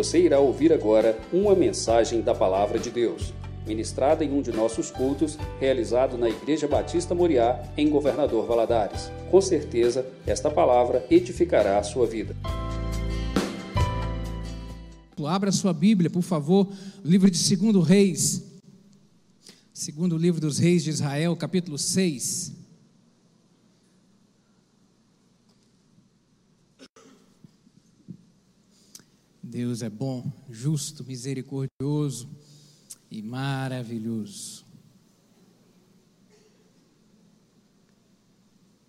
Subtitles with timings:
[0.00, 3.34] Você irá ouvir agora uma mensagem da Palavra de Deus,
[3.66, 9.12] ministrada em um de nossos cultos, realizado na Igreja Batista Moriá, em Governador Valadares.
[9.30, 12.34] Com certeza, esta palavra edificará a sua vida.
[15.26, 16.66] Abra sua Bíblia, por favor,
[17.04, 18.42] livro de 2 Reis.
[19.70, 22.59] Segundo livro dos Reis de Israel, capítulo 6.
[29.50, 32.30] Deus é bom, justo, misericordioso
[33.10, 34.64] e maravilhoso.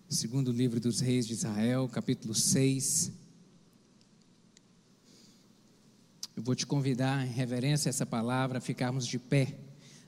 [0.08, 3.10] Segundo livro dos Reis de Israel, capítulo 6.
[6.36, 9.58] Eu vou te convidar, em reverência a essa palavra, a ficarmos de pé.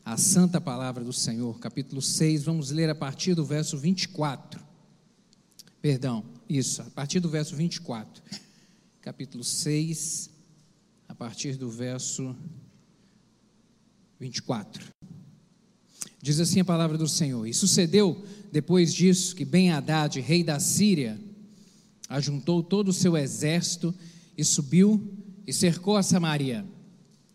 [0.04, 4.64] A santa palavra do Senhor, capítulo 6, vamos ler a partir do verso 24.
[5.82, 8.22] Perdão, isso, a partir do verso 24.
[9.00, 10.33] Capítulo 6,
[11.08, 12.34] a partir do verso
[14.18, 14.84] 24.
[16.20, 21.20] Diz assim a palavra do Senhor: E sucedeu depois disso que Ben-Hadad, rei da Síria,
[22.08, 23.94] ajuntou todo o seu exército
[24.36, 25.12] e subiu
[25.46, 26.64] e cercou a Samaria.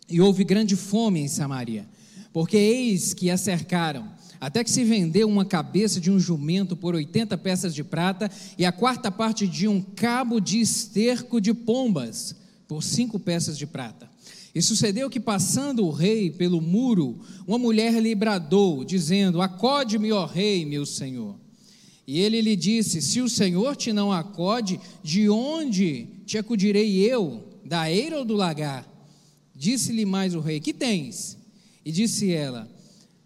[0.09, 1.87] E houve grande fome em Samaria,
[2.33, 6.95] porque eis que a cercaram, até que se vendeu uma cabeça de um jumento por
[6.95, 12.38] 80 peças de prata e a quarta parte de um cabo de esterco de pombas
[12.69, 14.07] por cinco peças de prata.
[14.53, 20.25] E sucedeu que, passando o rei pelo muro, uma mulher lhe bradou, dizendo: Acode-me, ó
[20.25, 21.35] rei, meu senhor.
[22.05, 27.43] E ele lhe disse: Se o senhor te não acode, de onde te acudirei eu?
[27.65, 28.87] Da eira ou do lagar?
[29.55, 31.37] Disse-lhe mais o rei: Que tens?
[31.83, 32.69] E disse ela: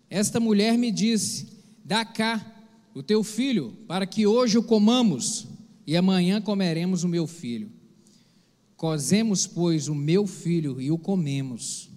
[0.09, 1.47] Esta mulher me disse:
[1.83, 5.47] Dá cá o teu filho, para que hoje o comamos,
[5.85, 7.82] e amanhã comeremos o meu filho.
[8.75, 11.89] Cozemos, pois, o meu filho e o comemos.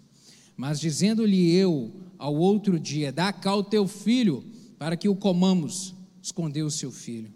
[0.56, 4.44] Mas dizendo-lhe eu ao outro dia: Dá cá o teu filho,
[4.78, 7.30] para que o comamos, escondeu o seu filho.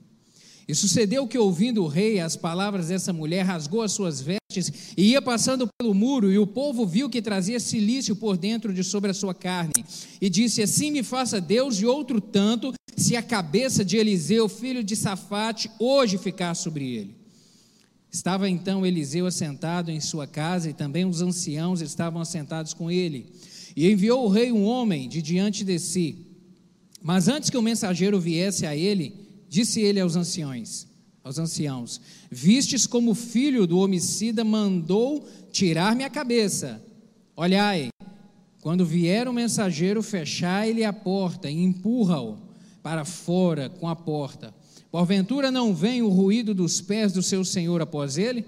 [0.66, 5.10] E sucedeu que, ouvindo o rei as palavras dessa mulher, rasgou as suas vestes e
[5.10, 9.10] ia passando pelo muro, e o povo viu que trazia silício por dentro de sobre
[9.10, 9.84] a sua carne.
[10.20, 14.84] E disse: Assim me faça Deus e outro tanto, se a cabeça de Eliseu, filho
[14.84, 17.19] de Safate, hoje ficar sobre ele.
[18.10, 23.26] Estava então Eliseu assentado em sua casa e também os anciãos estavam assentados com ele.
[23.76, 26.26] E enviou o rei um homem de diante de si.
[27.00, 29.14] Mas antes que o mensageiro viesse a ele,
[29.48, 30.88] disse ele aos anciões,
[31.22, 32.00] aos anciãos:
[32.30, 36.82] Vistes como o filho do homicida mandou tirar-me a cabeça.
[37.36, 37.90] Olhai,
[38.60, 42.38] quando vier o mensageiro, fechai-lhe a porta e empurra-o
[42.82, 44.52] para fora com a porta.
[44.90, 48.44] Porventura não vem o ruído dos pés do seu senhor após ele?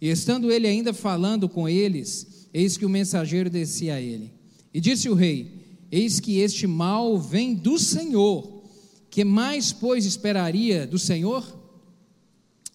[0.00, 4.30] E estando ele ainda falando com eles, eis que o mensageiro descia a ele.
[4.72, 8.62] E disse o rei: Eis que este mal vem do Senhor.
[9.08, 11.63] Que mais, pois, esperaria do Senhor?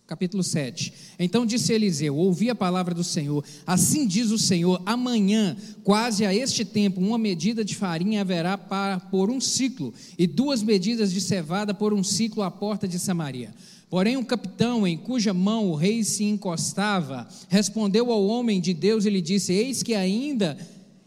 [0.10, 0.92] Capítulo 7.
[1.20, 3.46] Então disse Eliseu: Ouvi a palavra do Senhor.
[3.66, 9.00] Assim diz o Senhor: Amanhã, quase a este tempo, uma medida de farinha haverá para
[9.00, 13.54] por um ciclo, e duas medidas de cevada por um ciclo à porta de Samaria.
[13.88, 19.06] Porém, um capitão em cuja mão o rei se encostava, respondeu ao homem de Deus
[19.06, 20.58] e lhe disse: Eis que ainda,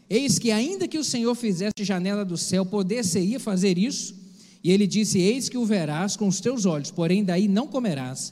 [0.09, 4.15] eis que ainda que o Senhor fizesse janela do céu, poder-se-ia fazer isso?
[4.63, 8.31] E ele disse: Eis que o verás com os teus olhos, porém daí não comerás.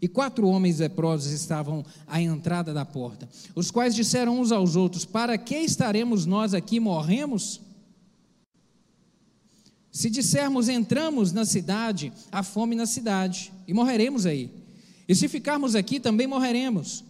[0.00, 5.04] E quatro homens leprosos estavam à entrada da porta, os quais disseram uns aos outros:
[5.04, 7.60] Para que estaremos nós aqui morremos?
[9.90, 14.50] Se dissermos entramos na cidade, há fome na cidade, e morreremos aí.
[15.08, 17.02] E se ficarmos aqui, também morreremos.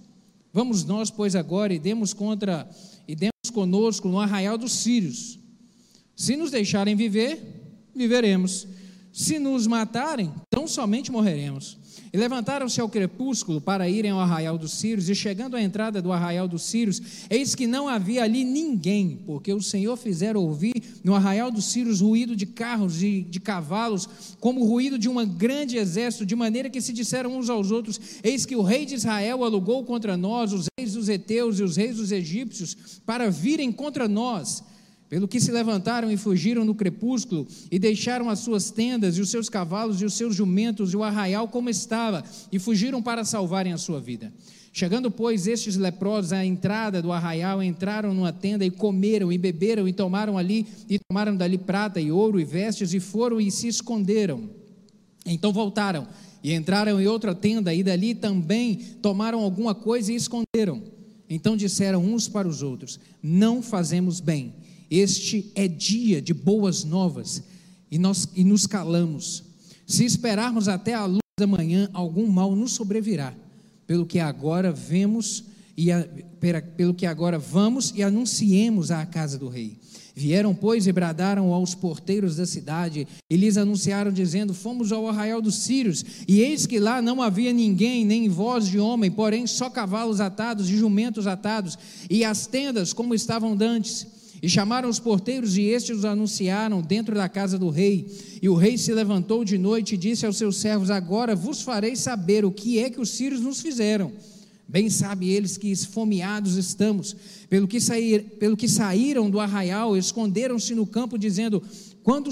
[0.53, 2.69] Vamos nós, pois, agora e demos contra
[3.07, 5.39] e demos conosco no arraial dos sírios.
[6.17, 8.67] Se nos deixarem viver, viveremos.
[9.13, 11.77] Se nos matarem, tão somente morreremos.
[12.13, 16.13] E levantaram-se ao crepúsculo para irem ao arraial dos Sírios, e chegando à entrada do
[16.13, 20.75] arraial dos Sírios, eis que não havia ali ninguém, porque o Senhor fizera ouvir
[21.05, 24.09] no arraial dos Sírios ruído de carros e de cavalos,
[24.41, 28.01] como o ruído de um grande exército, de maneira que se disseram uns aos outros:
[28.23, 31.77] Eis que o rei de Israel alugou contra nós os reis dos heteus e os
[31.77, 34.63] reis dos egípcios para virem contra nós.
[35.09, 39.31] Pelo que se levantaram e fugiram no crepúsculo, e deixaram as suas tendas, e os
[39.31, 42.23] seus cavalos, e os seus jumentos, e o arraial como estava,
[42.53, 44.33] e fugiram para salvarem a sua vida.
[44.71, 49.89] Chegando, pois, estes leprosos à entrada do arraial, entraram numa tenda e comeram, e beberam,
[49.89, 53.67] e tomaram ali, e tomaram dali prata e ouro e vestes, e foram e se
[53.67, 54.51] esconderam.
[55.25, 56.07] Então voltaram,
[56.45, 60.83] e entraram em outra tenda, e dali também tomaram alguma coisa e esconderam.
[61.31, 64.55] Então disseram uns para os outros: Não fazemos bem.
[64.91, 67.43] Este é dia de boas novas
[67.91, 69.45] e nós e nos calamos.
[69.87, 73.35] Se esperarmos até a luz da manhã, algum mal nos sobrevirá.
[73.87, 75.45] Pelo que agora vemos
[75.77, 76.07] e a,
[76.77, 79.79] pelo que agora vamos e anunciemos à casa do rei.
[80.19, 85.41] Vieram, pois, e bradaram aos porteiros da cidade, e lhes anunciaram, dizendo: Fomos ao arraial
[85.41, 89.71] dos Sírios, e eis que lá não havia ninguém, nem voz de homem, porém só
[89.71, 91.79] cavalos atados e jumentos atados,
[92.11, 94.18] e as tendas como estavam dantes.
[94.41, 98.07] E chamaram os porteiros, e estes os anunciaram dentro da casa do rei.
[98.41, 101.97] E o rei se levantou de noite e disse aos seus servos: Agora vos farei
[101.97, 104.13] saber o que é que os sírios nos fizeram.
[104.69, 107.17] Bem sabe eles que esfomeados estamos,
[107.49, 111.63] pelo que, sair, pelo que saíram do arraial, esconderam-se no campo, dizendo:
[112.03, 112.31] quando,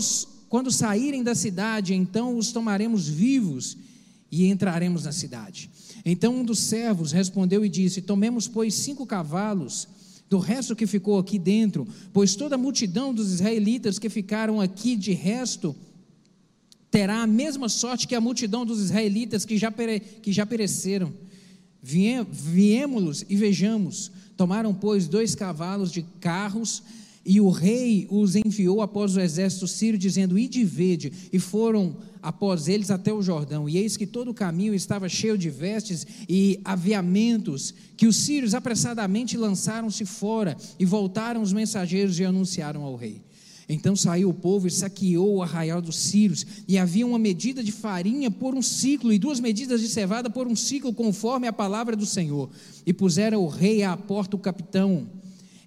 [0.49, 3.77] quando saírem da cidade, então os tomaremos vivos
[4.31, 5.71] e entraremos na cidade.
[6.05, 9.89] Então um dos servos respondeu e disse: Tomemos, pois, cinco cavalos
[10.29, 14.97] do resto que ficou aqui dentro, pois toda a multidão dos israelitas que ficaram aqui
[14.97, 15.75] de resto
[16.91, 21.13] terá a mesma sorte que a multidão dos israelitas que já, pere, que já pereceram.
[21.83, 24.11] Viemos-los e vejamos.
[24.37, 26.83] Tomaram, pois, dois cavalos de carros,
[27.27, 31.13] e o rei os enviou após o exército sírio, dizendo: Ide vede.
[31.33, 33.69] E foram após eles até o Jordão.
[33.69, 38.55] E eis que todo o caminho estava cheio de vestes e aviamentos, que os sírios
[38.55, 43.21] apressadamente lançaram-se fora, e voltaram os mensageiros e anunciaram ao rei.
[43.69, 47.73] Então saiu o povo e saqueou o arraial dos sírios, e havia uma medida de
[47.73, 51.97] farinha por um ciclo, e duas medidas de cevada por um ciclo, conforme a palavra
[51.97, 52.49] do Senhor.
[52.87, 55.09] E puseram o rei à porta o capitão,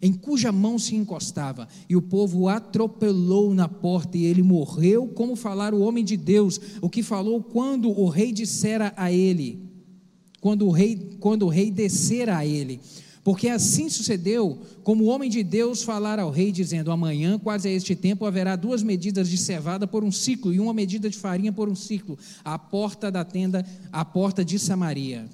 [0.02, 5.08] em cuja mão se encostava, e o povo o atropelou na porta, e ele morreu,
[5.08, 9.60] como falar o homem de Deus, o que falou quando o rei dissera a ele,
[10.40, 12.80] quando o rei, quando o rei descera a ele.
[13.24, 17.72] Porque assim sucedeu, como o homem de Deus falar ao rei, dizendo: Amanhã, quase a
[17.72, 21.52] este tempo, haverá duas medidas de cevada por um ciclo e uma medida de farinha
[21.52, 25.28] por um ciclo, à porta da tenda, à porta de Samaria.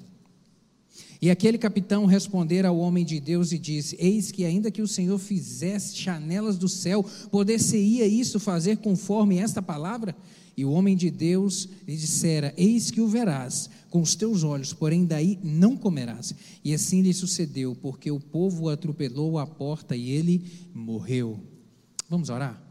[1.25, 4.87] E aquele capitão respondera ao homem de Deus e disse: Eis que, ainda que o
[4.87, 10.15] Senhor fizesse janelas do céu, poder-se-ia isso fazer conforme esta palavra?
[10.55, 14.71] E o homem de Deus lhe dissera: Eis que o verás com os teus olhos,
[14.71, 16.35] porém daí não comerás.
[16.63, 20.45] E assim lhe sucedeu, porque o povo atropelou a porta e ele
[20.75, 21.39] morreu.
[22.07, 22.61] Vamos orar?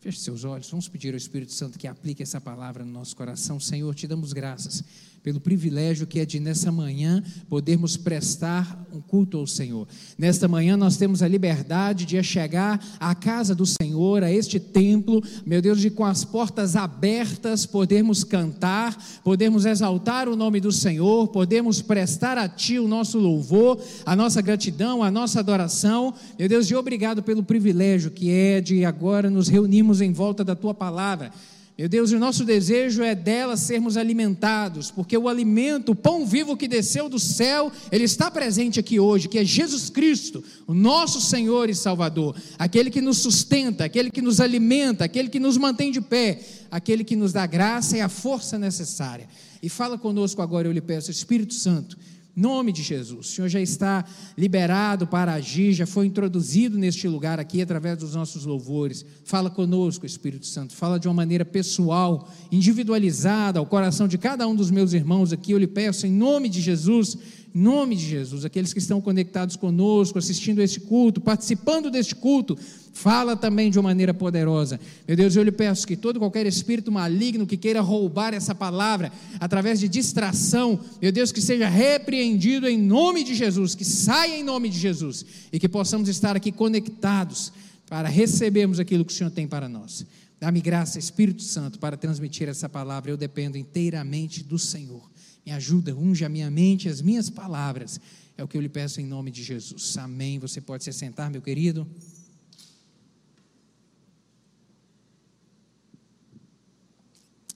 [0.00, 3.60] Feche seus olhos, vamos pedir ao Espírito Santo que aplique essa palavra no nosso coração.
[3.60, 4.82] Senhor, te damos graças
[5.22, 9.86] pelo privilégio que é de nessa manhã podermos prestar um culto ao Senhor.
[10.18, 15.22] Nesta manhã nós temos a liberdade de chegar à casa do Senhor, a este templo,
[15.46, 21.28] meu Deus, de com as portas abertas podermos cantar, podermos exaltar o nome do Senhor,
[21.28, 26.14] podemos prestar a Ti o nosso louvor, a nossa gratidão, a nossa adoração.
[26.38, 30.56] Meu Deus, e obrigado pelo privilégio que é de agora nos reunirmos em volta da
[30.56, 31.30] Tua palavra
[31.76, 36.56] meu Deus, o nosso desejo é dela sermos alimentados, porque o alimento, o pão vivo
[36.56, 41.18] que desceu do céu, ele está presente aqui hoje, que é Jesus Cristo, o nosso
[41.20, 45.90] Senhor e Salvador, aquele que nos sustenta, aquele que nos alimenta, aquele que nos mantém
[45.90, 46.40] de pé,
[46.70, 49.26] aquele que nos dá graça e a força necessária.
[49.62, 51.96] E fala conosco agora, eu lhe peço, Espírito Santo,
[52.34, 53.26] nome de Jesus.
[53.26, 54.04] O Senhor já está
[54.36, 59.04] liberado para agir, já foi introduzido neste lugar aqui através dos nossos louvores.
[59.24, 60.74] Fala conosco, Espírito Santo.
[60.74, 65.52] Fala de uma maneira pessoal, individualizada ao coração de cada um dos meus irmãos aqui.
[65.52, 67.16] Eu lhe peço em nome de Jesus
[67.54, 72.56] em nome de Jesus, aqueles que estão conectados conosco, assistindo este culto, participando deste culto,
[72.92, 74.78] fala também de uma maneira poderosa.
[75.06, 79.12] Meu Deus, eu lhe peço que todo qualquer espírito maligno que queira roubar essa palavra
[79.40, 84.44] através de distração, meu Deus, que seja repreendido em nome de Jesus, que saia em
[84.44, 87.52] nome de Jesus e que possamos estar aqui conectados
[87.88, 90.06] para recebermos aquilo que o Senhor tem para nós.
[90.40, 93.10] Dá-me graça, Espírito Santo, para transmitir essa palavra.
[93.10, 95.11] Eu dependo inteiramente do Senhor.
[95.44, 98.00] Me ajuda, unge a minha mente, as minhas palavras.
[98.36, 99.96] É o que eu lhe peço em nome de Jesus.
[99.98, 100.38] Amém.
[100.38, 101.86] Você pode se sentar, meu querido.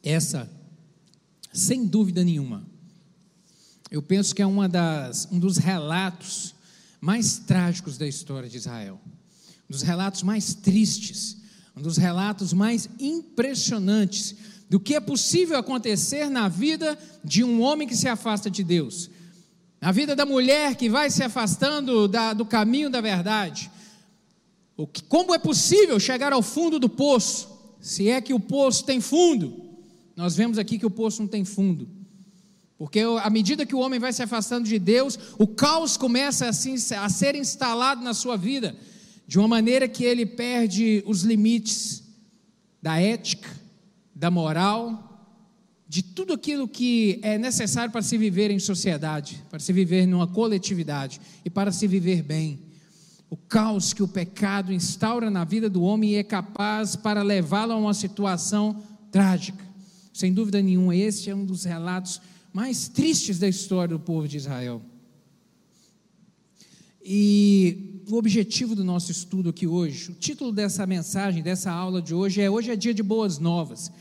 [0.02, 0.48] Essa,
[1.52, 2.64] sem dúvida nenhuma,
[3.90, 6.54] eu penso que é uma das, um dos relatos
[7.00, 9.00] mais trágicos da história de Israel,
[9.68, 11.38] um dos relatos mais tristes,
[11.76, 14.36] um dos relatos mais impressionantes
[14.68, 19.10] do que é possível acontecer na vida de um homem que se afasta de Deus,
[19.80, 23.70] na vida da mulher que vai se afastando da, do caminho da verdade.
[24.76, 27.48] O que, como é possível chegar ao fundo do poço,
[27.80, 29.64] se é que o poço tem fundo?
[30.16, 31.88] Nós vemos aqui que o poço não tem fundo.
[32.78, 37.08] Porque à medida que o homem vai se afastando de Deus, o caos começa a
[37.08, 38.76] ser instalado na sua vida,
[39.26, 42.02] de uma maneira que ele perde os limites
[42.82, 43.48] da ética,
[44.16, 45.06] da moral,
[45.86, 50.26] de tudo aquilo que é necessário para se viver em sociedade, para se viver numa
[50.26, 52.58] coletividade e para se viver bem.
[53.28, 57.76] O caos que o pecado instaura na vida do homem é capaz para levá-lo a
[57.76, 58.82] uma situação
[59.12, 59.64] trágica.
[60.14, 62.20] Sem dúvida nenhuma, esse é um dos relatos
[62.54, 64.80] mais tristes da história do povo de Israel.
[67.04, 72.14] E o objetivo do nosso estudo aqui hoje, o título dessa mensagem, dessa aula de
[72.14, 73.92] hoje é Hoje é dia de boas novas.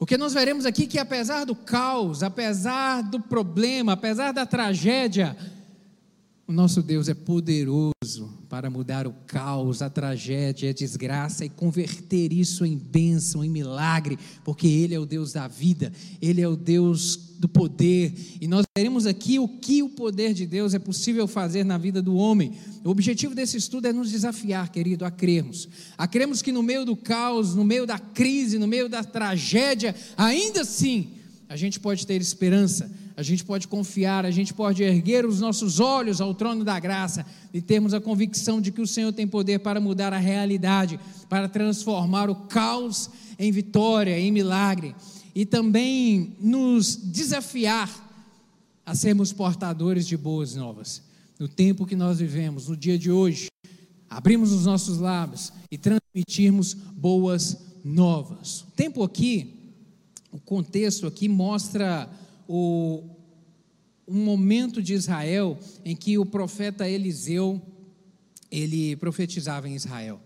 [0.00, 5.36] Porque nós veremos aqui que apesar do caos, apesar do problema, apesar da tragédia,
[6.48, 12.32] o nosso Deus é poderoso para mudar o caos, a tragédia, a desgraça e converter
[12.32, 16.56] isso em bênção, em milagre, porque Ele é o Deus da vida, Ele é o
[16.56, 21.28] Deus do poder, e nós veremos aqui o que o poder de Deus é possível
[21.28, 22.52] fazer na vida do homem.
[22.84, 26.84] O objetivo desse estudo é nos desafiar, querido, a crermos, a crermos que no meio
[26.84, 31.12] do caos, no meio da crise, no meio da tragédia, ainda assim,
[31.48, 32.90] a gente pode ter esperança,
[33.20, 37.26] a gente pode confiar, a gente pode erguer os nossos olhos ao trono da graça
[37.52, 40.98] e termos a convicção de que o Senhor tem poder para mudar a realidade,
[41.28, 44.96] para transformar o caos em vitória, em milagre
[45.34, 47.90] e também nos desafiar
[48.86, 51.02] a sermos portadores de boas novas.
[51.38, 53.48] No tempo que nós vivemos, no dia de hoje,
[54.08, 58.62] abrimos os nossos lábios e transmitirmos boas novas.
[58.62, 59.74] O tempo aqui,
[60.32, 62.08] o contexto aqui mostra
[62.52, 63.04] o,
[64.08, 67.62] um momento de Israel em que o profeta Eliseu
[68.50, 70.20] ele profetizava em Israel.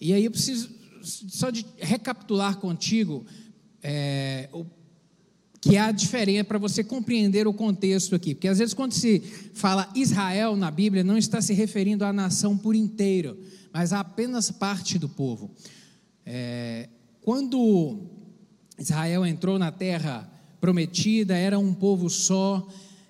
[0.00, 0.70] E aí eu preciso
[1.02, 3.26] só de recapitular contigo
[3.82, 4.64] é, o,
[5.60, 9.20] que há diferença para você compreender o contexto aqui, porque às vezes quando se
[9.52, 13.38] fala Israel na Bíblia não está se referindo à nação por inteiro,
[13.70, 15.50] mas a apenas parte do povo.
[16.24, 16.88] É,
[17.20, 18.00] quando
[18.78, 20.33] Israel entrou na terra
[20.64, 22.66] prometida, era um povo só,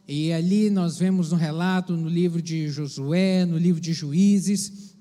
[0.08, 4.96] e ali nós vemos no relato, no livro de Josué, no livro de Juízes,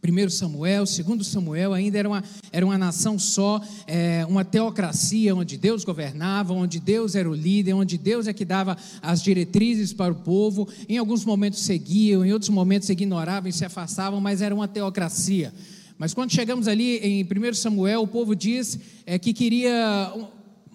[0.00, 5.56] 1 Samuel, 2 Samuel, ainda era uma, era uma nação só, é, uma teocracia onde
[5.56, 10.12] Deus governava, onde Deus era o líder, onde Deus é que dava as diretrizes para
[10.12, 10.68] o povo.
[10.88, 15.52] Em alguns momentos seguiam, em outros momentos ignoravam e se afastavam, mas era uma teocracia.
[15.98, 20.14] Mas quando chegamos ali em 1 Samuel, o povo diz é, que queria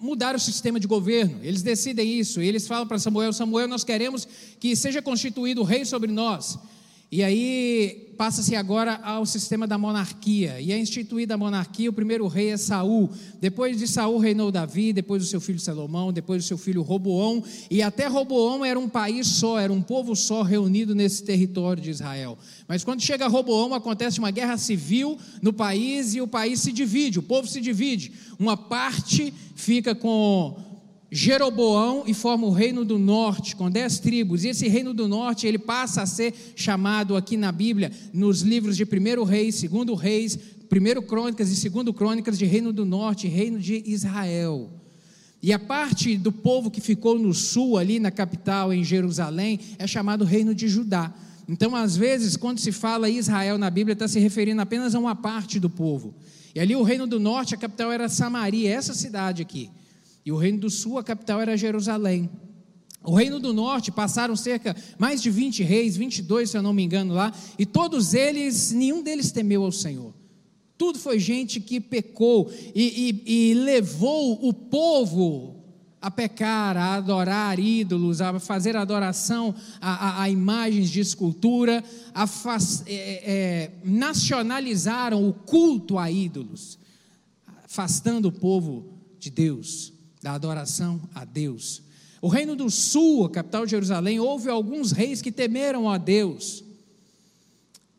[0.04, 1.40] mudar o sistema de governo.
[1.42, 2.40] Eles decidem isso.
[2.42, 4.28] Eles falam para Samuel: Samuel, nós queremos
[4.60, 6.58] que seja constituído rei sobre nós.
[7.10, 10.60] E aí passa-se agora ao sistema da monarquia.
[10.60, 13.10] E é instituída a monarquia, o primeiro rei é Saul.
[13.40, 17.42] Depois de Saul reinou Davi, depois o seu filho Salomão, depois o seu filho Roboão,
[17.70, 21.90] e até Roboão era um país só, era um povo só reunido nesse território de
[21.90, 22.38] Israel.
[22.66, 27.18] Mas quando chega Roboão, acontece uma guerra civil no país e o país se divide,
[27.18, 28.12] o povo se divide.
[28.38, 30.73] Uma parte fica com
[31.16, 34.42] Jeroboão e forma o reino do norte com dez tribos.
[34.42, 38.76] E esse reino do norte ele passa a ser chamado aqui na Bíblia, nos livros
[38.76, 40.36] de primeiro Reis, segundo Reis,
[40.68, 44.68] primeiro Crônicas e segundo Crônicas de reino do norte, reino de Israel.
[45.40, 49.86] E a parte do povo que ficou no sul, ali na capital, em Jerusalém, é
[49.86, 51.14] chamado reino de Judá.
[51.48, 55.14] Então, às vezes, quando se fala Israel na Bíblia, está se referindo apenas a uma
[55.14, 56.12] parte do povo.
[56.56, 59.70] E ali o reino do norte, a capital era Samaria, essa cidade aqui.
[60.24, 62.30] E o reino do sul, a capital era Jerusalém.
[63.02, 66.82] O reino do norte passaram cerca mais de 20 reis, 22 se eu não me
[66.82, 70.14] engano lá, e todos eles, nenhum deles temeu ao Senhor.
[70.78, 75.62] Tudo foi gente que pecou e, e, e levou o povo
[76.00, 82.26] a pecar, a adorar ídolos, a fazer adoração a, a, a imagens de escultura, a
[82.26, 86.78] faz, é, é, nacionalizaram o culto a ídolos,
[87.64, 89.93] afastando o povo de Deus
[90.24, 91.82] da adoração a Deus.
[92.22, 96.64] O reino do sul, a capital de Jerusalém, houve alguns reis que temeram a Deus.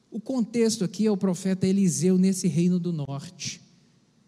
[0.10, 3.62] O contexto aqui é o profeta Eliseu nesse reino do norte,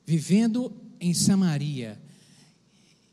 [0.05, 1.99] vivendo em Samaria.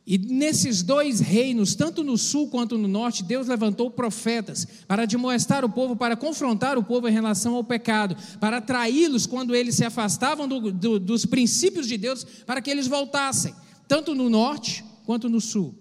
[0.07, 5.64] E nesses dois reinos, tanto no sul quanto no norte, Deus levantou profetas para demonstrar
[5.64, 9.85] o povo, para confrontar o povo em relação ao pecado, para atraí-los quando eles se
[9.87, 13.55] afastavam do, do, dos princípios de Deus, para que eles voltassem
[13.88, 15.75] tanto no norte quanto no sul.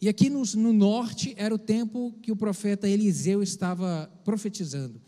[0.00, 5.00] E aqui no, no, norte era o tempo que o profeta Eliseu estava profetizando,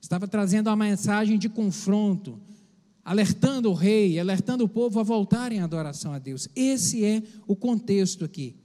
[0.00, 2.38] estava trazendo a mensagem de confronto,
[3.02, 6.48] alertando o rei, alertando o povo a voltarem à adoração a Deus.
[6.54, 8.56] Esse é o contexto aqui.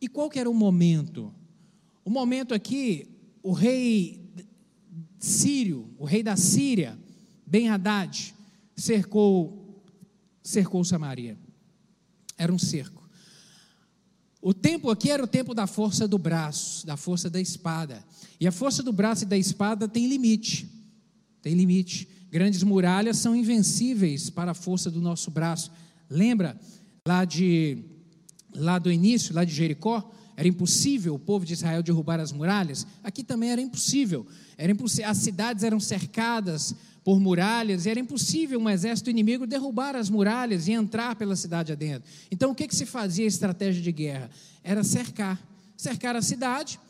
[0.00, 1.34] E qual que era o momento?
[2.04, 3.08] O momento aqui,
[3.42, 4.26] o rei
[5.18, 6.98] sírio, o rei da Síria,
[7.46, 8.34] Ben Haddad,
[8.74, 9.84] cercou,
[10.42, 11.36] cercou Samaria.
[12.36, 13.06] Era um cerco.
[14.40, 18.04] O tempo aqui era o tempo da força do braço, da força da espada.
[18.38, 20.70] E a força do braço e da espada tem limite.
[21.42, 22.08] Tem limite.
[22.30, 25.72] Grandes muralhas são invencíveis para a força do nosso braço.
[26.08, 26.58] Lembra
[27.06, 27.78] lá de
[28.54, 30.12] lá do início, lá de Jericó?
[30.36, 32.86] Era impossível o povo de Israel derrubar as muralhas.
[33.02, 34.26] Aqui também era impossível.
[34.58, 35.10] Era impossível.
[35.10, 36.74] As cidades eram cercadas
[37.06, 41.70] por muralhas e era impossível um exército inimigo derrubar as muralhas e entrar pela cidade
[41.70, 42.10] adentro.
[42.32, 44.28] Então o que, que se fazia a estratégia de guerra?
[44.60, 45.40] Era cercar.
[45.76, 46.80] Cercar a cidade.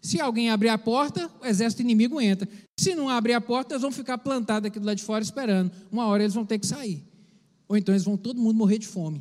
[0.00, 2.48] Se alguém abrir a porta, o exército inimigo entra.
[2.78, 5.72] Se não abrir a porta, eles vão ficar plantados aqui do lado de fora esperando.
[5.90, 7.02] Uma hora eles vão ter que sair.
[7.66, 9.20] Ou então eles vão todo mundo morrer de fome.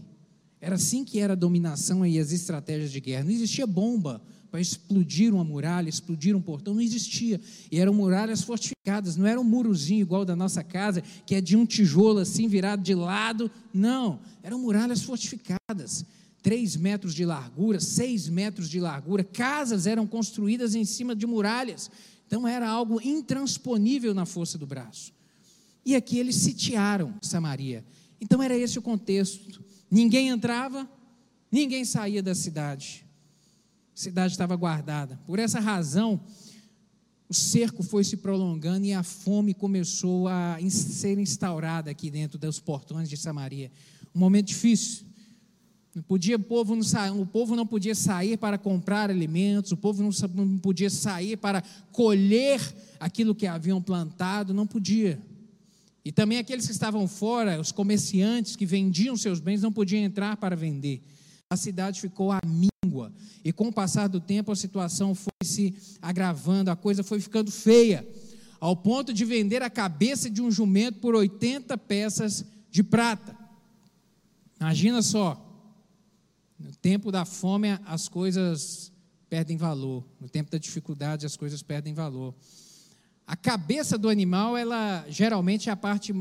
[0.61, 3.23] Era assim que era a dominação e as estratégias de guerra.
[3.23, 4.21] Não existia bomba
[4.55, 7.41] para explodir uma muralha, explodir um portão, não existia.
[7.69, 11.57] E eram muralhas fortificadas, não era um murozinho igual da nossa casa, que é de
[11.57, 13.51] um tijolo assim virado de lado.
[13.73, 16.05] Não, eram muralhas fortificadas.
[16.41, 21.91] Três metros de largura, seis metros de largura, casas eram construídas em cima de muralhas.
[22.25, 25.11] Então era algo intransponível na força do braço.
[25.85, 27.83] E aqui eles sitiaram Samaria.
[28.21, 29.61] Então era esse o contexto.
[29.91, 30.89] Ninguém entrava,
[31.51, 33.04] ninguém saía da cidade.
[33.95, 35.17] A cidade estava guardada.
[35.25, 36.19] Por essa razão,
[37.29, 42.59] o cerco foi se prolongando e a fome começou a ser instaurada aqui dentro dos
[42.59, 43.71] portões de Samaria.
[44.13, 45.05] Um momento difícil.
[46.09, 50.09] Podia, o, povo não, o povo não podia sair para comprar alimentos, o povo não,
[50.33, 52.59] não podia sair para colher
[52.99, 55.17] aquilo que haviam plantado, não podia.
[56.03, 60.35] E também aqueles que estavam fora, os comerciantes que vendiam seus bens, não podiam entrar
[60.35, 61.01] para vender.
[61.49, 63.13] A cidade ficou à míngua.
[63.43, 67.51] E com o passar do tempo, a situação foi se agravando, a coisa foi ficando
[67.51, 68.07] feia,
[68.59, 73.37] ao ponto de vender a cabeça de um jumento por 80 peças de prata.
[74.59, 75.41] Imagina só.
[76.57, 78.91] No tempo da fome, as coisas
[79.29, 80.03] perdem valor.
[80.19, 82.33] No tempo da dificuldade, as coisas perdem valor.
[83.27, 86.13] A cabeça do animal, ela geralmente é a parte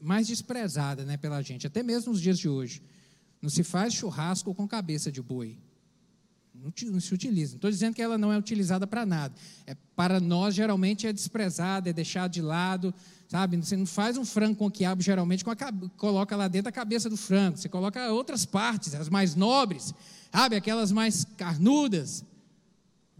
[0.00, 2.82] mais desprezada né, pela gente, até mesmo nos dias de hoje.
[3.40, 5.56] Não se faz churrasco com cabeça de boi.
[6.54, 7.52] Não, se utiliza.
[7.52, 9.34] Não estou dizendo que ela não é utilizada para nada.
[9.66, 12.92] É, para nós, geralmente, é desprezada, é deixada de lado.
[13.28, 13.56] Sabe?
[13.56, 15.56] Você não faz um frango com quiabo, geralmente, com a,
[15.96, 17.56] coloca lá dentro a cabeça do frango.
[17.56, 19.94] Você coloca outras partes, as mais nobres,
[20.30, 20.56] sabe?
[20.56, 22.24] Aquelas mais carnudas.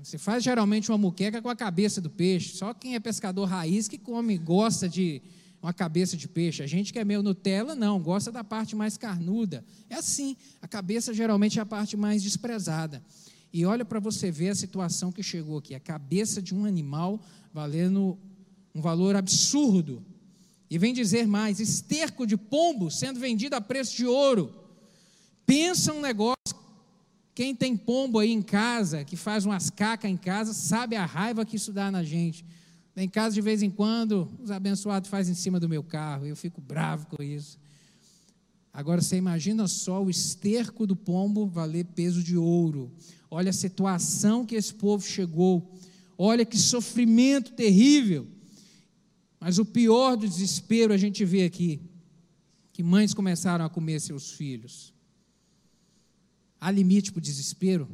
[0.03, 2.57] Você faz geralmente uma muqueca com a cabeça do peixe.
[2.57, 5.23] Só quem é pescador raiz que come, gosta de
[5.62, 6.62] uma cabeça de peixe.
[6.62, 9.64] A gente que é meio Nutella, não, gosta da parte mais carnuda.
[9.88, 13.03] É assim, a cabeça geralmente é a parte mais desprezada.
[13.53, 15.75] E olha para você ver a situação que chegou aqui.
[15.75, 17.20] A cabeça de um animal
[17.53, 18.18] valendo
[18.75, 20.05] um valor absurdo.
[20.70, 24.55] E vem dizer mais: esterco de pombo sendo vendido a preço de ouro.
[25.44, 26.37] Pensa um negócio
[27.35, 31.44] quem tem pombo aí em casa, que faz umas cacas em casa, sabe a raiva
[31.44, 32.44] que isso dá na gente.
[33.01, 36.37] Em casa, de vez em quando, os abençoados fazem em cima do meu carro, eu
[36.37, 37.59] fico bravo com isso.
[38.71, 42.93] Agora você imagina só o esterco do pombo valer peso de ouro.
[43.31, 45.75] Olha a situação que esse povo chegou.
[46.19, 48.29] Olha que sofrimento terrível.
[49.41, 51.81] Mas o pior do desespero a gente vê aqui:
[52.71, 54.93] que mães começaram a comer seus filhos.
[56.61, 57.89] Há limite para o desespero?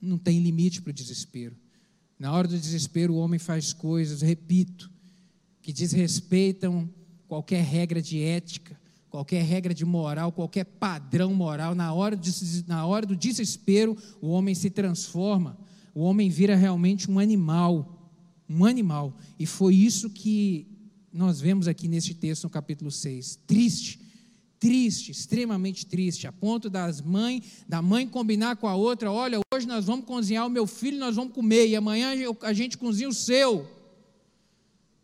[0.00, 1.54] Não tem limite para o desespero.
[2.18, 4.90] Na hora do desespero, o homem faz coisas, repito,
[5.62, 6.90] que desrespeitam
[7.28, 8.78] qualquer regra de ética,
[9.08, 11.74] qualquer regra de moral, qualquer padrão moral.
[11.74, 15.56] Na hora, de, na hora do desespero, o homem se transforma,
[15.94, 17.94] o homem vira realmente um animal.
[18.48, 19.16] Um animal.
[19.38, 20.66] E foi isso que
[21.12, 23.40] nós vemos aqui neste texto, no capítulo 6.
[23.46, 24.07] Triste
[24.58, 29.66] triste, extremamente triste, a ponto das mães, da mãe combinar com a outra, olha, hoje
[29.66, 33.14] nós vamos cozinhar o meu filho, nós vamos comer, e amanhã a gente cozinha o
[33.14, 33.68] seu.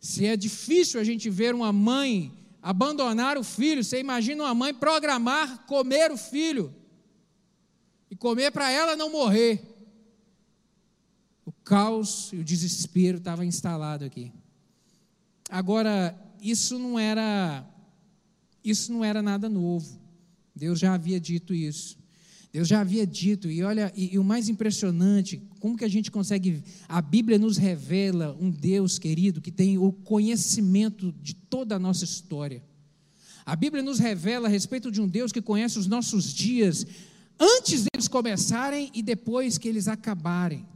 [0.01, 4.75] Se é difícil a gente ver uma mãe abandonar o filho, você imagina uma mãe
[4.75, 6.75] programar comer o filho
[8.11, 9.63] e comer para ela não morrer.
[11.45, 14.33] O caos e o desespero estava instalado aqui.
[15.51, 17.67] Agora, isso não era
[18.65, 20.01] isso não era nada novo.
[20.55, 21.99] Deus já havia dito isso.
[22.53, 26.09] Deus já havia dito, e olha, e, e, o mais impressionante, como que a gente
[26.09, 31.81] consegue, a Bíblia nos revela um Deus querido que tem o conhecimento de toda a
[31.81, 32.63] nossa história.
[33.45, 36.87] A Bíblia nos revela a respeito de um Deus que conhece os nossos dias
[37.39, 40.67] Antes deles começarem e depois que eles acabarem.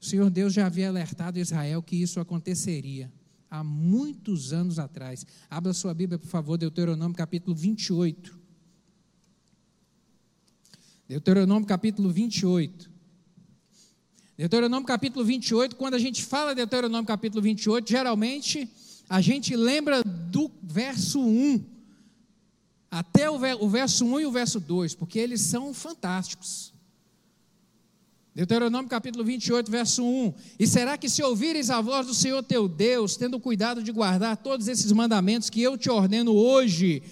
[0.00, 3.10] O Senhor Deus já havia alertado Israel que isso aconteceria
[3.50, 5.26] há muitos anos atrás.
[5.48, 8.38] Abra sua Bíblia, por favor, Deuteronômio capítulo 28.
[11.08, 12.90] Deuteronômio capítulo 28.
[14.36, 18.68] Deuteronômio capítulo 28, quando a gente fala de Deuteronômio capítulo 28, geralmente
[19.08, 21.64] a gente lembra do verso 1,
[22.90, 26.75] até o verso 1 e o verso 2, porque eles são fantásticos.
[28.36, 32.68] Deuteronômio capítulo 28, verso 1: E será que se ouvires a voz do Senhor teu
[32.68, 37.02] Deus, tendo cuidado de guardar todos esses mandamentos que eu te ordeno hoje,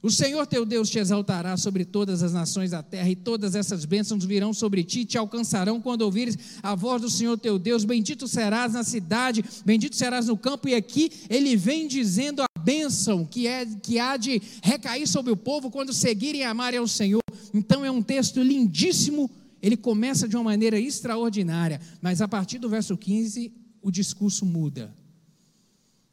[0.00, 3.84] o Senhor teu Deus te exaltará sobre todas as nações da terra, e todas essas
[3.84, 7.84] bênçãos virão sobre ti te alcançarão quando ouvires a voz do Senhor teu Deus.
[7.84, 10.68] Bendito serás na cidade, bendito serás no campo.
[10.68, 15.36] E aqui ele vem dizendo a bênção que, é, que há de recair sobre o
[15.36, 17.24] povo quando seguirem e amarem ao Senhor.
[17.52, 19.28] Então é um texto lindíssimo
[19.64, 23.50] ele começa de uma maneira extraordinária, mas a partir do verso 15,
[23.80, 24.94] o discurso muda.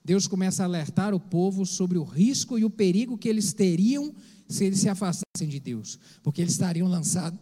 [0.06, 4.16] Deus começa a alertar o povo sobre o risco e o perigo que eles teriam
[4.48, 7.38] se eles se afastassem de Deus, porque eles estariam lançados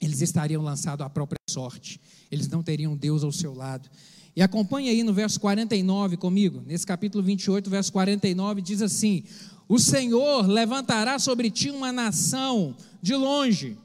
[0.00, 2.00] eles estariam lançados à própria sorte.
[2.30, 3.88] Eles não teriam Deus ao seu lado.
[4.34, 9.22] E acompanhe aí no verso 49 comigo, nesse capítulo 28, verso 49, diz assim:
[9.68, 13.76] O Senhor levantará sobre ti uma nação de longe,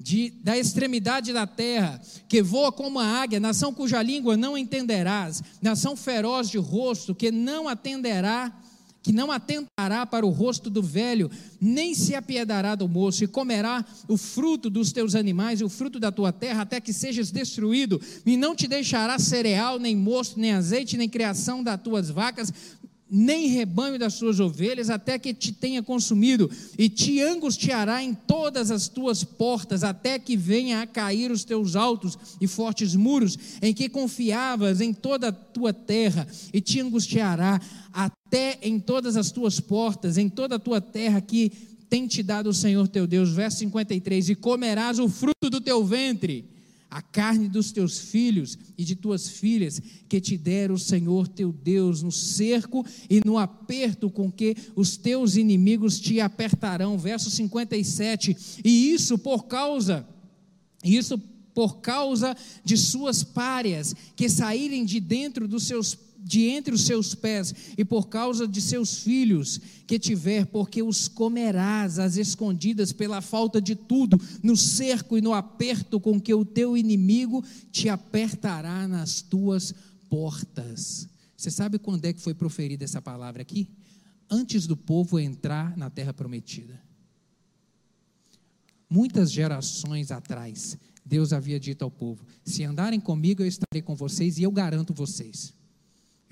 [0.00, 5.42] de, da extremidade da terra, que voa como a águia, nação cuja língua não entenderás,
[5.62, 8.52] nação feroz de rosto, que não atenderá,
[9.02, 11.30] que não atentará para o rosto do velho,
[11.60, 16.00] nem se apiedará do moço, e comerá o fruto dos teus animais e o fruto
[16.00, 20.52] da tua terra, até que sejas destruído, e não te deixará cereal, nem mosto, nem
[20.52, 22.52] azeite, nem criação das tuas vacas,
[23.10, 28.70] nem rebanho das suas ovelhas, até que te tenha consumido, e te angustiará em todas
[28.70, 33.74] as tuas portas, até que venha a cair os teus altos e fortes muros, em
[33.74, 37.60] que confiavas em toda a tua terra, e te angustiará
[37.92, 41.52] até em todas as tuas portas, em toda a tua terra que
[41.88, 43.30] tem te dado o Senhor teu Deus.
[43.30, 46.53] Verso 53: E comerás o fruto do teu ventre
[46.94, 51.50] a carne dos teus filhos e de tuas filhas, que te der o Senhor teu
[51.52, 56.96] Deus no cerco e no aperto com que os teus inimigos te apertarão.
[56.96, 58.36] Verso 57.
[58.64, 60.06] E isso por causa,
[60.84, 61.18] isso
[61.52, 67.14] por causa de suas párias, que saírem de dentro dos seus de entre os seus
[67.14, 73.20] pés, e por causa de seus filhos que tiver, porque os comerás às escondidas pela
[73.20, 78.88] falta de tudo, no cerco e no aperto com que o teu inimigo te apertará
[78.88, 79.74] nas tuas
[80.08, 81.06] portas.
[81.36, 83.68] Você sabe quando é que foi proferida essa palavra aqui?
[84.30, 86.82] Antes do povo entrar na terra prometida.
[88.88, 94.38] Muitas gerações atrás, Deus havia dito ao povo: Se andarem comigo, eu estarei com vocês
[94.38, 95.52] e eu garanto vocês.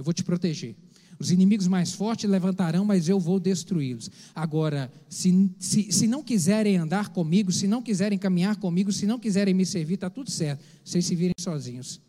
[0.03, 0.75] Eu vou te proteger.
[1.17, 4.11] Os inimigos mais fortes levantarão, mas eu vou destruí-los.
[4.35, 9.17] Agora, se, se, se, não quiserem andar comigo, se não quiserem caminhar comigo, se não
[9.17, 10.65] quiserem me servir, está tudo certo.
[10.85, 12.01] Vocês se virem sozinhos.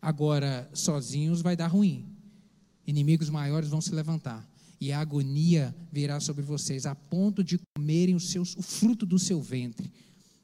[0.00, 2.08] Agora, sozinhos vai dar ruim.
[2.84, 4.44] Inimigos maiores vão se levantar.
[4.80, 9.16] E a agonia virá sobre vocês, a ponto de comerem os seus, o fruto do
[9.16, 9.92] seu ventre,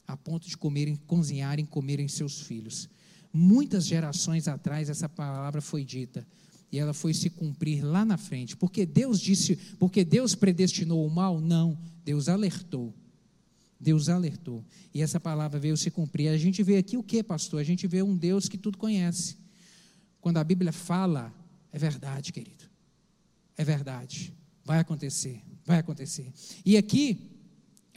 [0.07, 2.89] a ponto de comerem, cozinharem, comerem seus filhos.
[3.33, 6.25] Muitas gerações atrás essa palavra foi dita
[6.71, 8.57] e ela foi se cumprir lá na frente.
[8.57, 11.41] Porque Deus disse, porque Deus predestinou o mal?
[11.41, 12.95] Não, Deus alertou.
[13.81, 14.65] Deus alertou.
[14.93, 16.29] E essa palavra veio se cumprir.
[16.29, 17.61] A gente vê aqui o que, pastor?
[17.61, 19.37] A gente vê um Deus que tudo conhece.
[20.21, 21.33] Quando a Bíblia fala,
[21.73, 22.65] é verdade, querido.
[23.57, 24.33] É verdade.
[24.65, 25.43] Vai acontecer.
[25.65, 26.33] Vai acontecer.
[26.65, 27.38] E aqui,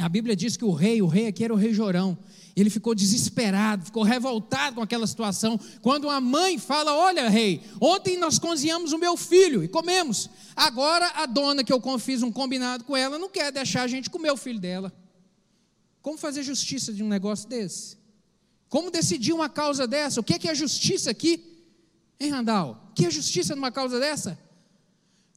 [0.02, 2.18] a Bíblia diz que o rei, o rei aqui era o rei Jorão.
[2.56, 5.60] Ele ficou desesperado, ficou revoltado com aquela situação.
[5.82, 10.30] Quando a mãe fala: Olha, rei, ontem nós cozinhamos o meu filho e comemos.
[10.56, 14.10] Agora a dona que eu fiz um combinado com ela não quer deixar a gente
[14.10, 14.92] comer o filho dela.
[16.02, 17.98] Como fazer justiça de um negócio desse?
[18.68, 20.20] Como decidir uma causa dessa?
[20.20, 21.68] O que é, é justiça aqui?
[22.20, 22.78] Hein, Randall?
[22.90, 24.38] O que é justiça numa causa dessa?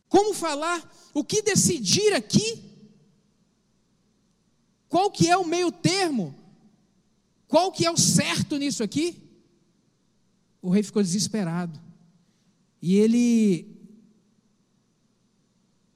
[0.09, 0.89] Como falar?
[1.13, 2.74] O que decidir aqui?
[4.95, 6.33] Qual que é o meio termo?
[7.49, 9.21] Qual que é o certo nisso aqui?
[10.63, 11.81] O rei ficou desesperado.
[12.81, 13.77] E ele.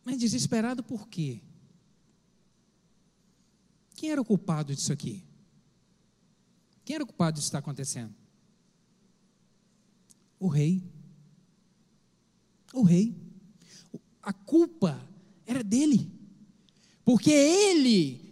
[0.05, 1.41] Mas desesperado por quê?
[3.95, 5.25] Quem era o culpado disso aqui?
[6.85, 8.13] Quem era o culpado disso está acontecendo?
[10.41, 10.83] O rei.
[12.75, 13.15] O rei.
[14.21, 15.01] A culpa
[15.47, 16.11] era dele.
[17.05, 18.28] Porque ele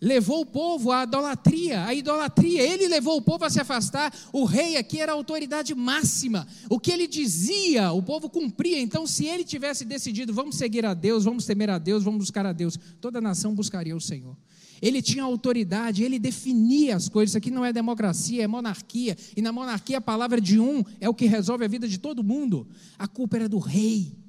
[0.00, 2.62] levou o povo à idolatria, a idolatria.
[2.62, 4.12] Ele levou o povo a se afastar.
[4.32, 6.46] O rei aqui era a autoridade máxima.
[6.68, 8.80] O que ele dizia, o povo cumpria.
[8.80, 12.46] Então, se ele tivesse decidido, vamos seguir a Deus, vamos temer a Deus, vamos buscar
[12.46, 14.36] a Deus, toda a nação buscaria o Senhor.
[14.80, 17.32] Ele tinha autoridade, ele definia as coisas.
[17.32, 19.16] Isso aqui não é democracia, é monarquia.
[19.36, 22.24] E na monarquia a palavra de um é o que resolve a vida de todo
[22.24, 22.66] mundo.
[22.98, 24.19] A culpa era do rei.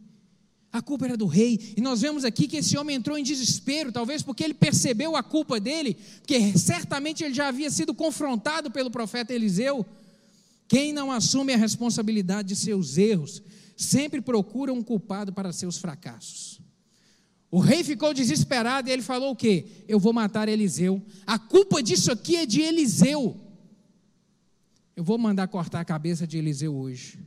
[0.72, 1.74] A culpa era do rei.
[1.76, 5.24] E nós vemos aqui que esse homem entrou em desespero, talvez porque ele percebeu a
[5.24, 9.86] culpa dele, porque certamente ele já havia sido confrontado pelo profeta Eliseu.
[10.68, 13.42] Quem não assume a responsabilidade de seus erros,
[13.76, 16.62] sempre procura um culpado para seus fracassos.
[17.52, 19.66] O rei ficou desesperado e ele falou o quê?
[19.86, 21.02] Eu vou matar Eliseu.
[21.28, 23.36] A culpa disso aqui é de Eliseu.
[24.96, 27.20] Eu vou mandar cortar a cabeça de Eliseu hoje.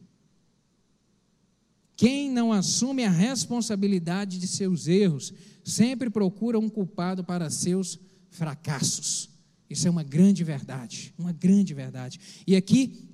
[1.97, 7.99] Quem não assume a responsabilidade de seus erros, sempre procura um culpado para seus
[8.31, 9.31] fracassos.
[9.71, 12.21] Isso é uma grande verdade, uma grande verdade.
[12.47, 13.09] E aqui,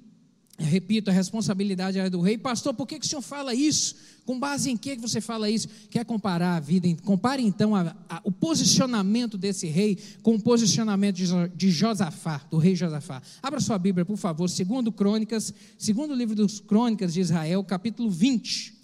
[0.61, 2.37] repito, a responsabilidade é do rei.
[2.37, 3.96] Pastor, por que, que o senhor fala isso?
[4.27, 5.68] Com base em que você fala isso?
[5.90, 6.88] Quer comparar a vida?
[7.03, 12.59] Compare então a, a, o posicionamento desse rei com o posicionamento de, de Josafá, do
[12.59, 13.23] rei Josafá.
[13.42, 18.75] Abra sua Bíblia, por favor, segundo Crônicas, segundo livro dos Crônicas de Israel, capítulo 20.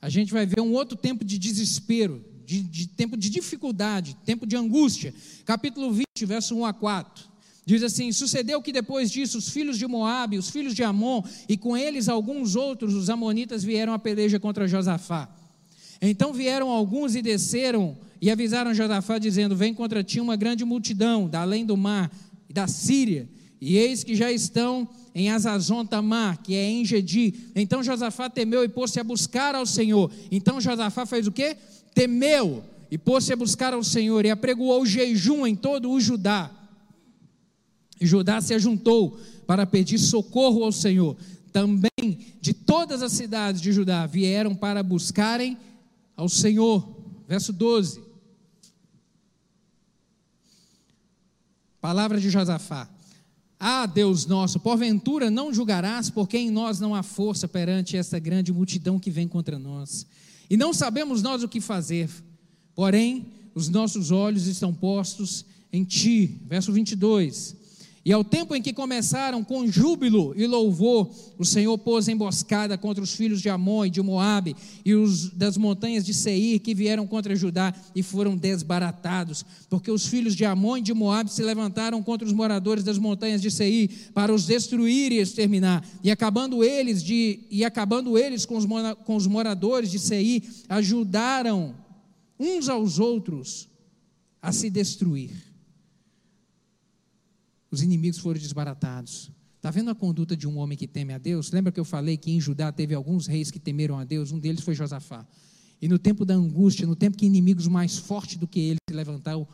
[0.00, 4.46] A gente vai ver um outro tempo de desespero, de, de tempo de dificuldade, tempo
[4.46, 5.12] de angústia.
[5.44, 7.33] Capítulo 20, verso 1 a 4.
[7.66, 11.56] Diz assim: Sucedeu que depois disso os filhos de Moabe, os filhos de Amon, e
[11.56, 15.28] com eles alguns outros, os amonitas, vieram a peleja contra Josafá.
[16.00, 21.28] Então vieram alguns e desceram e avisaram Josafá, dizendo: Vem contra ti uma grande multidão,
[21.28, 22.10] da além do mar,
[22.52, 23.28] da Síria,
[23.60, 27.34] e eis que já estão em Azazon Tamar, que é em Gedi.
[27.54, 30.10] Então Josafá temeu e pôs-se a buscar ao Senhor.
[30.30, 31.56] Então Josafá fez o quê?
[31.94, 36.50] Temeu e pôs-se a buscar ao Senhor e apregoou jejum em todo o Judá.
[38.00, 41.16] Judá se ajuntou para pedir socorro ao Senhor.
[41.52, 45.56] Também de todas as cidades de Judá vieram para buscarem
[46.16, 46.86] ao Senhor.
[47.28, 48.02] Verso 12.
[51.80, 52.88] Palavra de Josafá.
[53.58, 58.52] Ah, Deus nosso, porventura não julgarás, porque em nós não há força perante essa grande
[58.52, 60.06] multidão que vem contra nós.
[60.50, 62.10] E não sabemos nós o que fazer,
[62.74, 66.40] porém, os nossos olhos estão postos em ti.
[66.46, 67.56] Verso 22.
[68.04, 73.02] E ao tempo em que começaram com júbilo e louvor, o Senhor pôs emboscada contra
[73.02, 77.06] os filhos de Amon e de Moabe e os das montanhas de Seir que vieram
[77.06, 82.02] contra Judá e foram desbaratados, porque os filhos de Amon e de Moabe se levantaram
[82.02, 85.82] contra os moradores das montanhas de Seir para os destruir e exterminar.
[86.02, 88.66] E acabando eles de e acabando eles com os,
[89.06, 91.74] com os moradores de Seir, ajudaram
[92.38, 93.66] uns aos outros
[94.42, 95.53] a se destruir
[97.74, 99.30] os inimigos foram desbaratados.
[99.56, 101.50] Está vendo a conduta de um homem que teme a Deus?
[101.50, 104.30] Lembra que eu falei que em Judá teve alguns reis que temeram a Deus?
[104.30, 105.26] Um deles foi Josafá.
[105.80, 108.94] E no tempo da angústia, no tempo que inimigos mais fortes do que ele se
[108.94, 109.46] levantaram,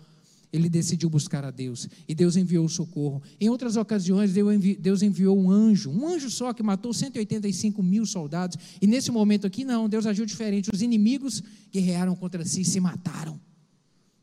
[0.52, 1.88] ele decidiu buscar a Deus.
[2.08, 3.22] E Deus enviou socorro.
[3.40, 4.32] Em outras ocasiões,
[4.80, 8.56] Deus enviou um anjo, um anjo só que matou 185 mil soldados.
[8.82, 10.70] E nesse momento aqui, não, Deus agiu diferente.
[10.72, 13.40] Os inimigos guerrearam contra si e se mataram.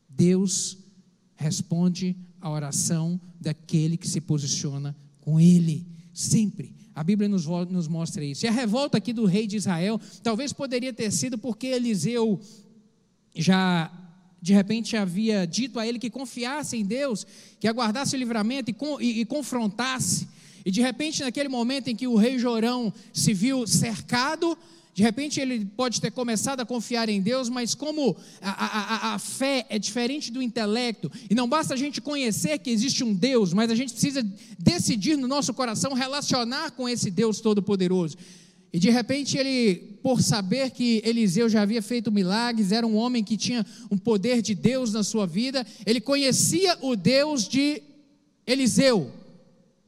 [0.10, 0.78] Deus
[1.36, 6.76] responde a oração daquele que se posiciona com ele, sempre.
[6.96, 8.46] A Bíblia nos, nos mostra isso.
[8.46, 12.40] E a revolta aqui do rei de Israel talvez poderia ter sido porque Eliseu
[13.36, 13.92] já
[14.42, 17.26] de repente havia dito a ele que confiasse em Deus,
[17.60, 20.28] que aguardasse o livramento e, e, e, confrontasse.
[20.66, 24.58] E de repente, naquele momento em que o rei Jorão se viu cercado,
[24.98, 29.20] de repente ele pode ter começado a confiar em Deus, mas como a, a, a,
[29.20, 33.54] fé é diferente do intelecto, e não basta a gente conhecer que existe um Deus,
[33.54, 38.18] mas a gente precisa decidir no nosso coração relacionar com esse Deus Todo-Poderoso.
[38.74, 43.24] E de repente ele, por saber que Eliseu já havia feito milagres, era um homem
[43.24, 47.84] que tinha um poder de Deus na sua vida, ele conhecia o Deus de
[48.48, 49.12] Eliseu,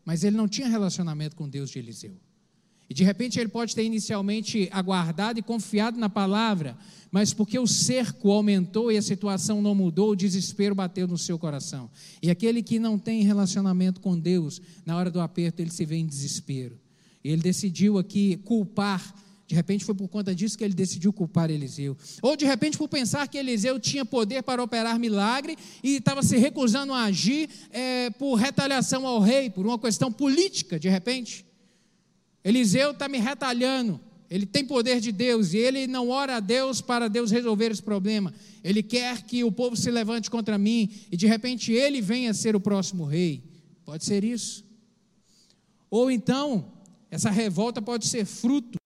[0.06, 2.29] mas ele não tinha relacionamento com o Deus de Eliseu.
[2.90, 6.76] E de repente ele pode ter inicialmente aguardado e confiado na palavra,
[7.12, 11.38] mas porque o cerco aumentou e a situação não mudou, o desespero bateu no seu
[11.38, 11.90] coração.
[12.22, 15.98] E aquele que não tem relacionamento com Deus, na hora do aperto ele se vê
[15.98, 16.80] em desespero.
[17.24, 19.14] E ele decidiu aqui culpar
[19.50, 21.98] de repente foi por conta disso que ele decidiu culpar Eliseu.
[22.22, 26.38] Ou de repente por pensar que Eliseu tinha poder para operar milagre e estava se
[26.38, 31.49] recusando a agir é, por retaliação ao rei, por uma questão política, de repente.
[32.44, 34.00] Eliseu está me retalhando.
[34.30, 37.82] ele tem poder de Deus e ele não ora a Deus para Deus resolver esse
[37.82, 38.34] problema.
[38.64, 42.56] Ele quer que o povo se levante contra mim e de repente ele venha ser
[42.56, 43.44] o próximo rei.
[43.84, 44.64] Pode ser isso.
[45.90, 46.72] Ou então,
[47.10, 48.78] essa revolta pode ser fruto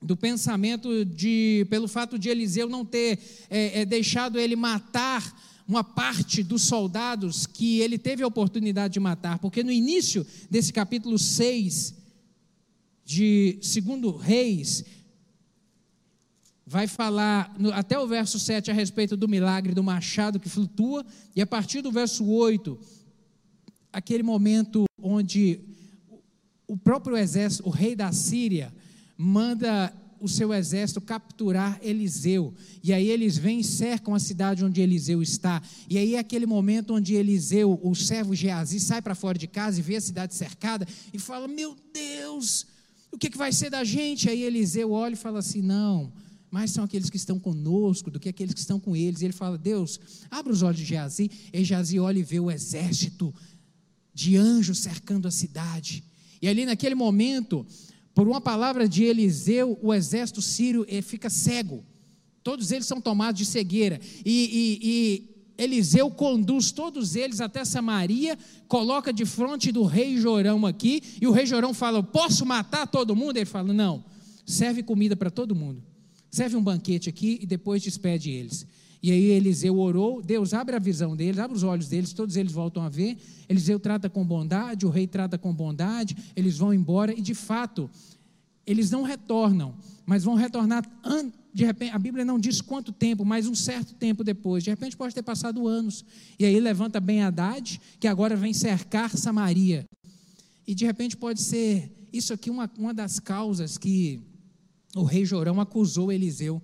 [0.00, 5.82] do pensamento de, pelo fato de Eliseu não ter é, é, deixado ele matar uma
[5.82, 11.18] parte dos soldados que ele teve a oportunidade de matar, porque no início desse capítulo
[11.18, 12.03] 6
[13.04, 14.84] de segundo Reis,
[16.66, 21.04] vai falar até o verso 7 a respeito do milagre do machado que flutua,
[21.36, 22.78] e a partir do verso 8,
[23.92, 25.60] aquele momento onde
[26.66, 28.74] o próprio exército, o rei da Síria,
[29.16, 32.54] manda o seu exército capturar Eliseu.
[32.82, 35.62] E aí eles vêm e cercam a cidade onde Eliseu está.
[35.88, 39.78] E aí é aquele momento onde Eliseu, o servo Geazi, sai para fora de casa
[39.78, 42.66] e vê a cidade cercada e fala: Meu Deus,
[43.14, 44.28] o que, que vai ser da gente?
[44.28, 46.12] Aí Eliseu olha e fala assim: Não,
[46.50, 49.20] mais são aqueles que estão conosco do que aqueles que estão com eles.
[49.20, 50.00] E ele fala: Deus,
[50.30, 51.30] abre os olhos de Geazi.
[51.52, 53.34] E Geazi olha e vê o exército
[54.12, 56.04] de anjos cercando a cidade.
[56.42, 57.66] E ali naquele momento,
[58.14, 61.84] por uma palavra de Eliseu, o exército sírio eh, fica cego.
[62.42, 63.98] Todos eles são tomados de cegueira.
[64.24, 68.36] E, e, Eliseu conduz todos eles até Samaria,
[68.66, 73.14] coloca de frente do rei Jorão aqui, e o rei Jorão fala: Posso matar todo
[73.14, 73.36] mundo?
[73.36, 74.04] Ele fala: Não,
[74.44, 75.82] serve comida para todo mundo.
[76.30, 78.66] Serve um banquete aqui e depois despede eles.
[79.00, 82.52] E aí Eliseu orou, Deus abre a visão deles, abre os olhos deles, todos eles
[82.52, 83.18] voltam a ver.
[83.48, 87.90] Eliseu trata com bondade, o rei trata com bondade, eles vão embora e de fato,
[88.66, 89.74] eles não retornam,
[90.06, 90.84] mas vão retornar
[91.54, 94.64] de repente, a Bíblia não diz quanto tempo, mas um certo tempo depois.
[94.64, 96.04] De repente pode ter passado anos.
[96.36, 99.84] E aí levanta Ben Haddad, que agora vem cercar Samaria.
[100.66, 104.20] E de repente pode ser isso aqui uma, uma das causas que
[104.96, 106.60] o rei Jorão acusou Eliseu.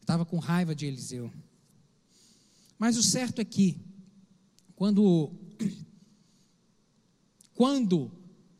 [0.00, 1.30] Estava com raiva de Eliseu.
[2.78, 3.76] Mas o certo é que,
[4.74, 5.30] quando,
[7.52, 8.10] quando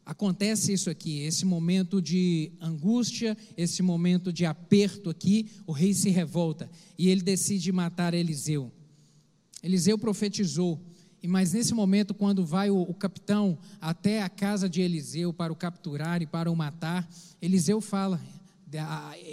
[0.05, 6.11] acontece isso aqui, esse momento de angústia, esse momento de aperto aqui, o rei se
[6.11, 8.73] revolta e ele decide matar Eliseu.
[9.63, 10.81] Eliseu profetizou,
[11.25, 15.57] mas nesse momento, quando vai o, o capitão até a casa de Eliseu para o
[15.57, 17.09] capturar e para o matar,
[17.41, 18.21] Eliseu fala: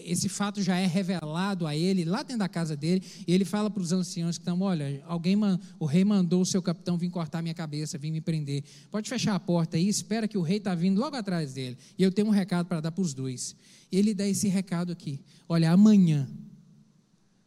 [0.05, 3.69] esse fato já é revelado a ele lá dentro da casa dele, e ele fala
[3.69, 5.35] para os anciãos que estão: olha, alguém,
[5.79, 8.63] o rei mandou o seu capitão vir cortar minha cabeça, vir me prender.
[8.89, 11.77] Pode fechar a porta aí, espera que o rei está vindo logo atrás dele.
[11.97, 13.55] E eu tenho um recado para dar para os dois.
[13.91, 16.27] Ele dá esse recado aqui: olha, amanhã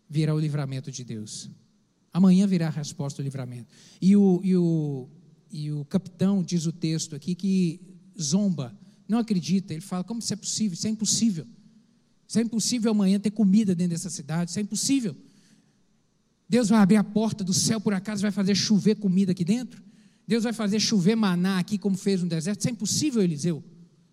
[0.09, 1.49] virá o livramento de Deus.
[2.13, 3.69] Amanhã virá a resposta do livramento.
[4.01, 5.09] E o, e o,
[5.51, 7.81] e o capitão diz o texto aqui que
[8.21, 8.77] zomba,
[9.09, 9.73] não acredita.
[9.73, 10.75] Ele fala: como isso é possível?
[10.75, 11.47] Isso é impossível.
[12.33, 15.15] Isso é impossível amanhã ter comida dentro dessa cidade, isso é impossível.
[16.49, 19.83] Deus vai abrir a porta do céu, por acaso vai fazer chover comida aqui dentro?
[20.27, 22.61] Deus vai fazer chover maná aqui, como fez no deserto?
[22.61, 23.63] Isso é impossível, Eliseu.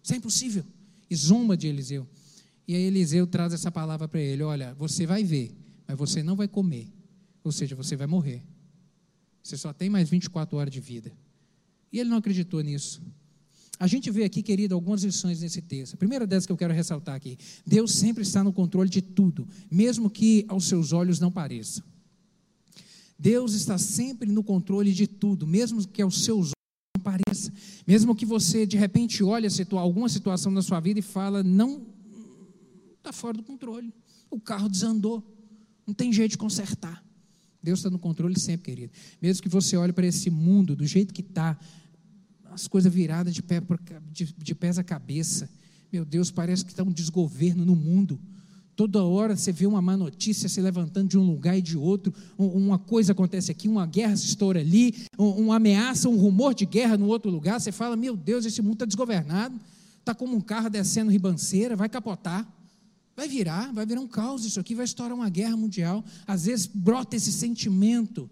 [0.04, 0.66] Isso é impossível.
[1.10, 2.06] E zomba de Eliseu.
[2.68, 5.56] E aí Eliseu traz essa palavra para ele: Olha, você vai ver,
[5.88, 6.92] mas você não vai comer.
[7.42, 8.44] Ou seja, você vai morrer.
[9.42, 11.10] Você só tem mais 24 horas de vida.
[11.90, 13.02] E ele não acreditou nisso.
[13.80, 15.94] A gente vê aqui, querido, algumas lições nesse texto.
[15.94, 19.48] A primeira delas que eu quero ressaltar aqui: Deus sempre está no controle de tudo,
[19.72, 21.82] mesmo que aos seus olhos não pareça.
[23.18, 26.54] Deus está sempre no controle de tudo, mesmo que aos seus olhos
[26.96, 27.54] não pareça.
[27.88, 31.86] Mesmo que você, de repente, olhe alguma situação na sua vida e fala, não,
[32.98, 33.94] está fora do controle.
[34.30, 35.24] O carro desandou,
[35.86, 37.04] não tem jeito de consertar.
[37.62, 38.94] Deus está no controle sempre, querido.
[39.22, 41.60] Mesmo que você olhe para esse mundo do jeito que está,
[42.52, 43.62] as coisas viradas de, pé,
[44.12, 45.50] de, de pés à cabeça.
[45.92, 48.20] Meu Deus, parece que está um desgoverno no mundo.
[48.76, 52.14] Toda hora você vê uma má notícia se levantando de um lugar e de outro,
[52.38, 56.98] uma coisa acontece aqui, uma guerra se estoura ali, uma ameaça, um rumor de guerra
[56.98, 57.60] no outro lugar.
[57.60, 59.60] Você fala: Meu Deus, esse mundo está desgovernado,
[60.00, 62.48] está como um carro descendo ribanceira, vai capotar,
[63.18, 64.46] vai virar, vai virar um caos.
[64.46, 66.02] Isso aqui vai estourar uma guerra mundial.
[66.26, 68.30] Às vezes brota esse sentimento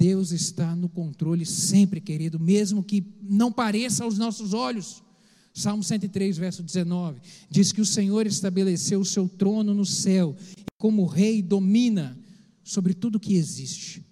[0.00, 5.02] Deus está no controle sempre, querido, mesmo que não pareça aos nossos olhos.
[5.52, 7.20] Salmo 103, verso 19,
[7.50, 12.18] diz que o Senhor estabeleceu o seu trono no céu e, como rei, domina
[12.64, 14.02] sobre tudo que existe.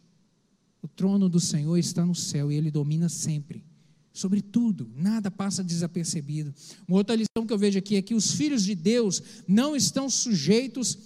[0.83, 3.65] O trono do Senhor está no céu e ele domina sempre,
[4.13, 6.55] sobre tudo, nada passa desapercebido.
[6.87, 10.11] Uma outra lição que eu vejo aqui é que os filhos de Deus não estão
[10.11, 10.99] sujeitos,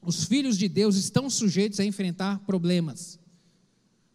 [0.00, 3.20] os filhos de Deus estão sujeitos a enfrentar problemas.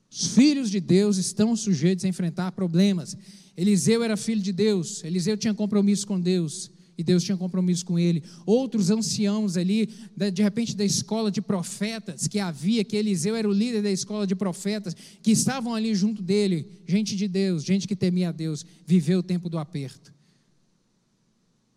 [0.10, 3.18] Os filhos de Deus estão sujeitos a enfrentar problemas.
[3.56, 6.72] Eliseu era filho de Deus, Eliseu tinha compromisso com Deus.
[6.98, 8.24] e Deus tinha compromisso com ele.
[8.46, 9.90] Outros anciãos ali,
[10.34, 14.26] de repente da escola de profetas que havia, que Eliseu era o líder da escola
[14.26, 18.66] de profetas, que estavam ali junto dele, gente de Deus, gente que temia a Deus,
[18.86, 20.12] viveu o tempo do aperto.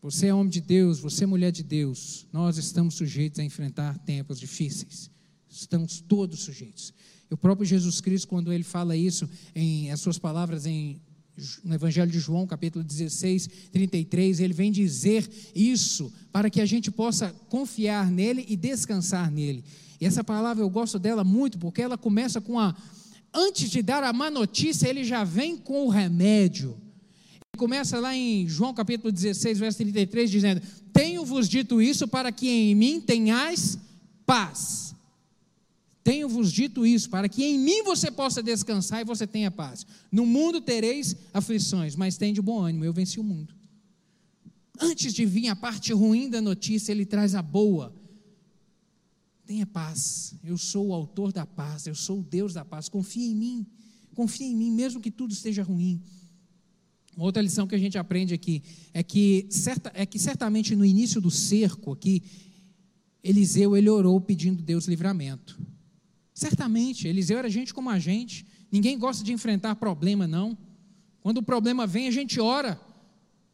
[0.03, 3.99] Você é homem de Deus, você é mulher de Deus, nós estamos sujeitos a enfrentar
[3.99, 5.11] tempos difíceis.
[5.51, 6.95] Estamos todos sujeitos.
[7.31, 11.01] O próprio Jesus Cristo, quando ele fala isso, em as suas palavras em
[11.64, 16.91] no Evangelho de João, capítulo 16, 33, ele vem dizer isso para que a gente
[16.91, 19.64] possa confiar nele e descansar nele.
[20.01, 22.74] E essa palavra eu gosto dela muito porque ela começa com a.
[23.33, 26.76] Antes de dar a má notícia, ele já vem com o remédio.
[27.53, 30.62] Ele começa lá em João capítulo 16, verso 33, dizendo:
[30.93, 33.78] Tenho-vos dito isso para que em mim tenhais
[34.26, 34.89] paz.
[36.03, 39.86] Tenho-vos dito isso, para que em mim você possa descansar e você tenha paz.
[40.11, 43.55] No mundo tereis aflições, mas tem de bom ânimo, eu venci o mundo.
[44.80, 47.94] Antes de vir a parte ruim da notícia, ele traz a boa.
[49.44, 52.88] Tenha paz, eu sou o autor da paz, eu sou o Deus da paz.
[52.88, 53.66] Confie em mim,
[54.14, 56.03] confie em mim, mesmo que tudo esteja ruim.
[57.16, 58.62] Outra lição que a gente aprende aqui
[58.94, 62.22] é que, certa, é que certamente no início do cerco aqui,
[63.22, 65.61] Eliseu ele orou pedindo Deus livramento.
[66.41, 68.47] Certamente, Eliseu era gente como a gente.
[68.72, 70.57] Ninguém gosta de enfrentar problema, não.
[71.20, 72.80] Quando o problema vem, a gente ora.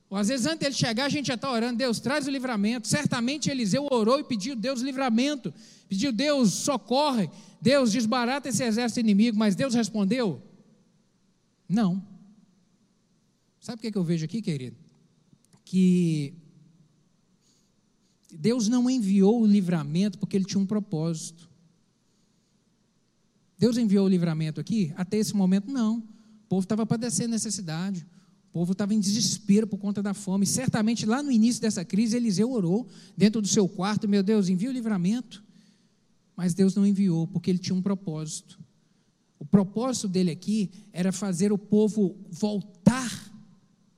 [0.08, 2.86] Ou às vezes, antes dele chegar, a gente já está orando, Deus, traz o livramento.
[2.86, 5.52] Certamente Eliseu orou e pediu Deus livramento.
[5.88, 7.28] Pediu Deus, socorre.
[7.60, 9.36] Deus, desbarata esse exército inimigo.
[9.36, 10.40] Mas Deus respondeu?
[11.68, 12.00] Não.
[13.58, 14.76] Sabe o que, eu vejo aqui, querido?
[15.64, 16.34] Que
[18.32, 21.45] Deus não enviou o livramento porque ele tinha um propósito.
[23.58, 24.92] Deus enviou o livramento aqui?
[24.96, 25.98] Até esse momento, não.
[25.98, 28.06] O povo estava padecendo necessidade.
[28.50, 30.46] O povo estava em desespero por conta da fome.
[30.46, 32.86] Certamente, lá no início dessa crise, Eliseu orou
[33.16, 35.42] dentro do seu quarto: Meu Deus, envia o livramento.
[36.36, 38.58] Mas Deus não enviou, porque ele tinha um propósito.
[39.38, 43.25] O propósito dele aqui era fazer o povo voltar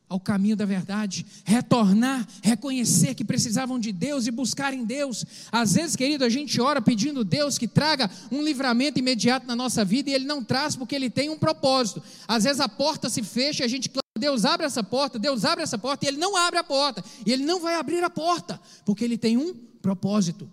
[0.09, 5.25] ao caminho da verdade, retornar, reconhecer que precisavam de Deus e buscar em Deus.
[5.53, 9.55] Às vezes, querido, a gente ora pedindo a Deus que traga um livramento imediato na
[9.55, 12.03] nossa vida e Ele não traz porque Ele tem um propósito.
[12.27, 15.45] Às vezes a porta se fecha e a gente clama, Deus abre essa porta, Deus
[15.45, 17.05] abre essa porta e Ele não abre a porta.
[17.27, 20.51] E Ele não vai abrir a porta porque Ele tem um propósito.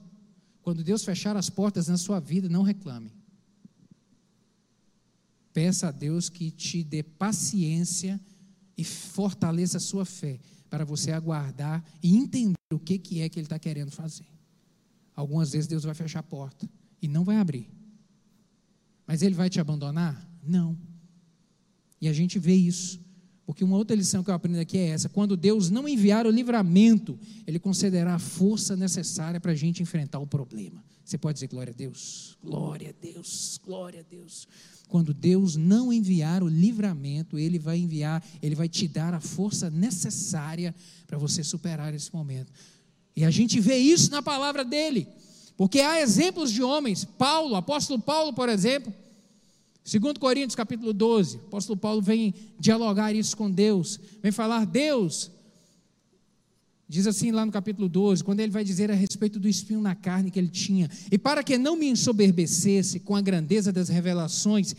[0.62, 3.14] Quando Deus fechar as portas na sua vida, não reclame.
[5.53, 8.20] Peça a Deus que te dê paciência
[8.78, 13.39] e fortaleça a sua fé para você aguardar e entender o que, que é que
[13.39, 14.26] Ele está querendo fazer.
[15.15, 16.69] Algumas vezes Deus vai fechar a porta
[17.01, 17.69] e não vai abrir.
[19.07, 20.30] Mas Ele vai te abandonar?
[20.43, 20.78] Não.
[22.01, 22.99] E a gente vê isso.
[23.45, 26.32] Porque uma outra lição que eu aprendo aqui é essa: quando Deus não enviar o
[26.32, 30.84] livramento, Ele concederá a força necessária para a gente enfrentar o problema.
[31.03, 32.36] Você pode dizer glória a Deus?
[32.43, 34.47] Glória a Deus, glória a Deus.
[34.88, 39.69] Quando Deus não enviar o livramento, Ele vai enviar, Ele vai te dar a força
[39.69, 40.73] necessária
[41.07, 42.51] para você superar esse momento.
[43.15, 45.07] E a gente vê isso na palavra dele,
[45.55, 48.93] porque há exemplos de homens, Paulo, apóstolo Paulo, por exemplo,
[49.83, 55.31] segundo Coríntios capítulo 12, o apóstolo Paulo vem dialogar isso com Deus, vem falar, Deus,
[56.88, 59.95] Diz assim lá no capítulo 12, quando ele vai dizer a respeito do espinho na
[59.95, 60.89] carne que ele tinha.
[61.11, 64.75] E para que não me ensoberbecesse com a grandeza das revelações,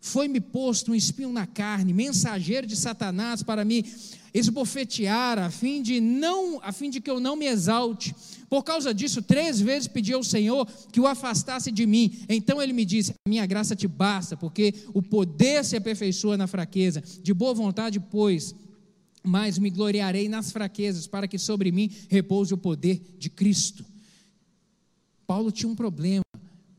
[0.00, 3.84] foi-me posto um espinho na carne, mensageiro de Satanás para me
[4.32, 8.14] esbofetear, a fim de não, a fim de que eu não me exalte.
[8.48, 12.24] Por causa disso, três vezes pedi ao Senhor que o afastasse de mim.
[12.28, 17.02] Então ele me disse: Minha graça te basta, porque o poder se aperfeiçoa na fraqueza.
[17.22, 18.54] De boa vontade, pois,
[19.22, 23.84] mas me gloriarei nas fraquezas, para que sobre mim repouse o poder de Cristo.
[25.26, 26.24] Paulo tinha um problema,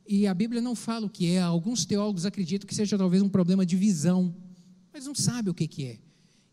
[0.08, 1.42] e a Bíblia não fala o que é.
[1.42, 4.36] Alguns teólogos acreditam que seja talvez um problema de visão,
[4.94, 6.00] mas não sabe o que, que é.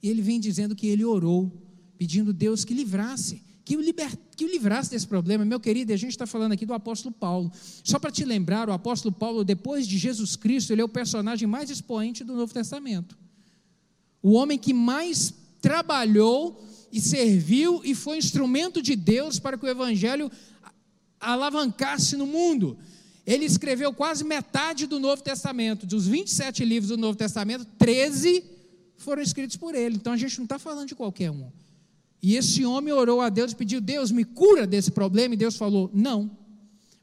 [0.02, 1.50] E ele vem dizendo que ele orou,
[1.96, 5.44] pedindo Deus que livrasse, que o, liber, que o livrasse desse problema.
[5.44, 7.50] Meu querido, a gente está falando aqui do apóstolo Paulo.
[7.82, 11.48] Só para te lembrar, o apóstolo Paulo, depois de Jesus Cristo, ele é o personagem
[11.48, 13.18] mais expoente do Novo Testamento.
[14.22, 19.68] O homem que mais trabalhou e serviu e foi instrumento de Deus para que o
[19.68, 20.30] evangelho
[21.20, 22.78] alavancasse no mundo.
[23.26, 25.84] Ele escreveu quase metade do Novo Testamento.
[25.86, 28.42] Dos 27 livros do Novo Testamento, 13
[28.96, 29.96] foram escritos por ele.
[29.96, 31.50] Então a gente não está falando de qualquer um.
[32.22, 35.34] E esse homem orou a Deus e pediu: Deus, me cura desse problema.
[35.34, 36.30] E Deus falou: Não,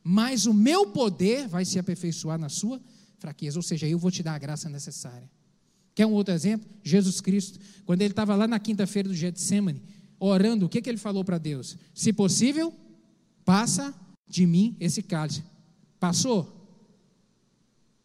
[0.03, 2.81] mas o meu poder vai se aperfeiçoar na sua
[3.19, 3.57] fraqueza.
[3.59, 5.29] Ou seja, eu vou te dar a graça necessária.
[5.95, 6.69] Quer um outro exemplo?
[6.83, 9.81] Jesus Cristo, quando ele estava lá na quinta-feira do Getsemane,
[10.19, 11.77] orando, o que, que ele falou para Deus?
[11.93, 12.73] Se possível,
[13.45, 13.95] passa
[14.27, 15.41] de mim esse cálice.
[15.97, 16.51] Passou?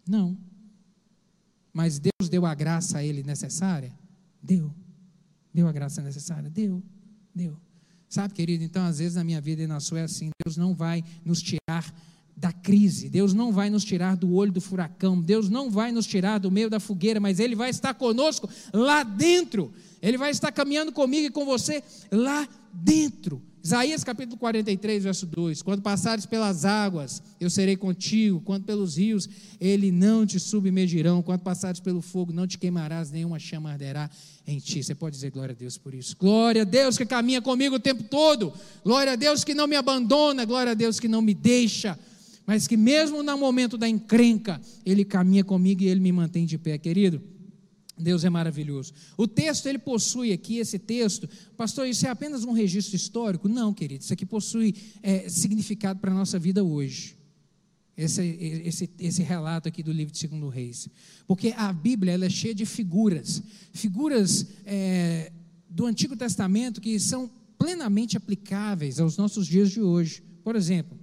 [0.09, 0.38] Não.
[1.72, 3.93] Mas Deus deu a graça a ele necessária?
[4.41, 4.72] Deu.
[5.53, 6.49] Deu a graça necessária?
[6.49, 6.82] Deu.
[7.34, 7.57] Deu.
[8.09, 10.74] Sabe, querido, então às vezes na minha vida e na sua é assim: Deus não
[10.74, 11.95] vai nos tirar
[12.41, 16.07] da crise, Deus não vai nos tirar do olho do furacão, Deus não vai nos
[16.07, 19.70] tirar do meio da fogueira, mas Ele vai estar conosco lá dentro,
[20.01, 23.43] Ele vai estar caminhando comigo e com você lá dentro.
[23.62, 29.28] Isaías capítulo 43, verso 2: Quando passares pelas águas, eu serei contigo, quando pelos rios,
[29.61, 34.09] ele não te submergirão, quando passares pelo fogo, não te queimarás, nenhuma chama arderá
[34.47, 34.82] em ti.
[34.82, 36.16] Você pode dizer glória a Deus por isso.
[36.18, 38.51] Glória a Deus que caminha comigo o tempo todo.
[38.82, 41.99] Glória a Deus que não me abandona, glória a Deus que não me deixa,
[42.47, 46.59] mas que mesmo no momento da encrenca, ele caminha comigo e ele me mantém de
[46.59, 47.22] pé, querido.
[48.01, 48.93] Deus é maravilhoso.
[49.16, 53.49] O texto, ele possui aqui, esse texto, pastor, isso é apenas um registro histórico?
[53.49, 57.16] Não, querido, isso aqui possui é, significado para a nossa vida hoje.
[57.97, 60.88] Esse, esse, esse relato aqui do livro de Segundo Reis.
[61.26, 63.43] Porque a Bíblia ela é cheia de figuras,
[63.74, 65.30] figuras é,
[65.68, 70.22] do Antigo Testamento que são plenamente aplicáveis aos nossos dias de hoje.
[70.43, 70.99] Por exemplo,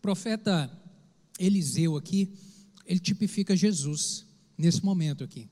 [0.00, 0.70] profeta
[1.38, 2.32] Eliseu aqui,
[2.84, 4.26] ele tipifica Jesus
[4.56, 5.48] nesse momento aqui.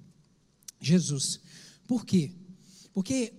[0.81, 1.41] Jesus.
[1.87, 2.33] Por quê?
[2.93, 3.33] Porque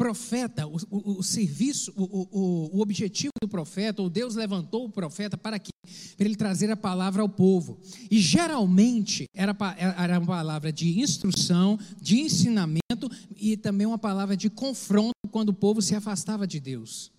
[0.00, 5.36] profeta, o, o, o serviço, o, o, objetivo do profeta, ou Deus levantou o profeta
[5.36, 5.72] para quê?
[6.16, 7.78] Para ele trazer a palavra ao povo.
[8.10, 14.48] E geralmente era, era uma palavra de instrução, de ensinamento e também uma palavra de
[14.48, 17.12] confronto quando o povo se afastava de Deus.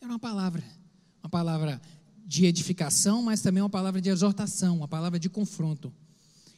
[0.00, 0.64] Era uma palavra,
[1.22, 1.82] uma palavra
[2.26, 5.94] de edificação, mas também uma palavra de exortação, uma palavra de confronto.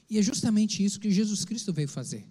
[0.09, 2.27] E é justamente isso que Jesus Cristo veio fazer.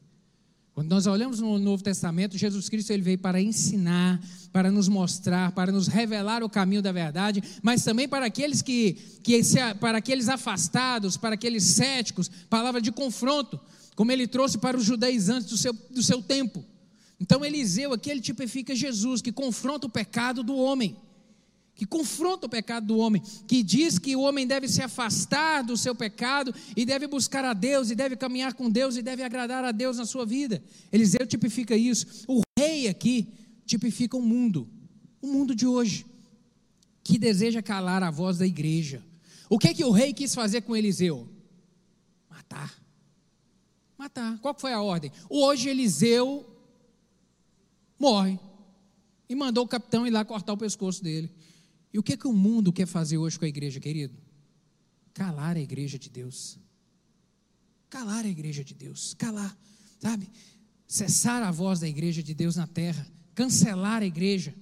[0.74, 4.22] Quando nós olhamos no Novo Testamento, Jesus Cristo ele veio para ensinar,
[4.52, 8.94] para nos mostrar, para nos revelar o caminho da verdade, mas também para aqueles que,
[9.24, 9.40] que
[9.80, 13.60] para aqueles afastados, para aqueles céticos, palavra de confronto,
[13.96, 16.64] como ele trouxe para os judaizantes do seu, do seu tempo.
[17.20, 20.96] Então Eliseu aqui ele tipifica Jesus, que confronta o pecado do homem
[21.78, 25.78] que confronta o pecado do homem, que diz que o homem deve se afastar do
[25.78, 29.64] seu pecado e deve buscar a Deus, e deve caminhar com Deus, e deve agradar
[29.64, 30.62] a Deus na sua vida.
[30.92, 32.26] Eliseu tipifica isso.
[32.28, 33.32] O rei aqui
[33.64, 34.68] tipifica o mundo,
[35.22, 36.04] o mundo de hoje,
[37.04, 39.06] que deseja calar a voz da igreja.
[39.48, 41.30] O que, que o rei quis fazer com Eliseu?
[42.28, 42.74] Matar.
[43.96, 44.40] Matar.
[44.40, 45.12] Qual foi a ordem?
[45.30, 46.44] Hoje Eliseu
[48.00, 48.40] morre.
[49.30, 51.30] E mandou o capitão ir lá cortar o pescoço dele.
[51.94, 54.16] E o que, é que o mundo quer fazer hoje com a igreja, querido?
[55.14, 56.60] Calar a igreja de Deus.
[57.90, 59.14] Calar a igreja de Deus.
[59.14, 59.58] Calar,
[60.00, 60.30] sabe?
[60.86, 63.08] Cessar a voz da igreja de Deus na terra.
[63.34, 64.54] Cancelar a igreja.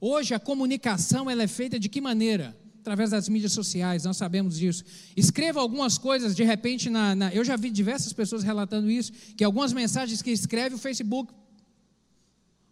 [0.00, 2.56] Hoje a comunicação ela é feita de que maneira?
[2.80, 4.84] Através das mídias sociais, nós sabemos disso.
[5.16, 9.42] Escreva algumas coisas, de repente, na, na, eu já vi diversas pessoas relatando isso, que
[9.42, 11.32] algumas mensagens que escreve o Facebook,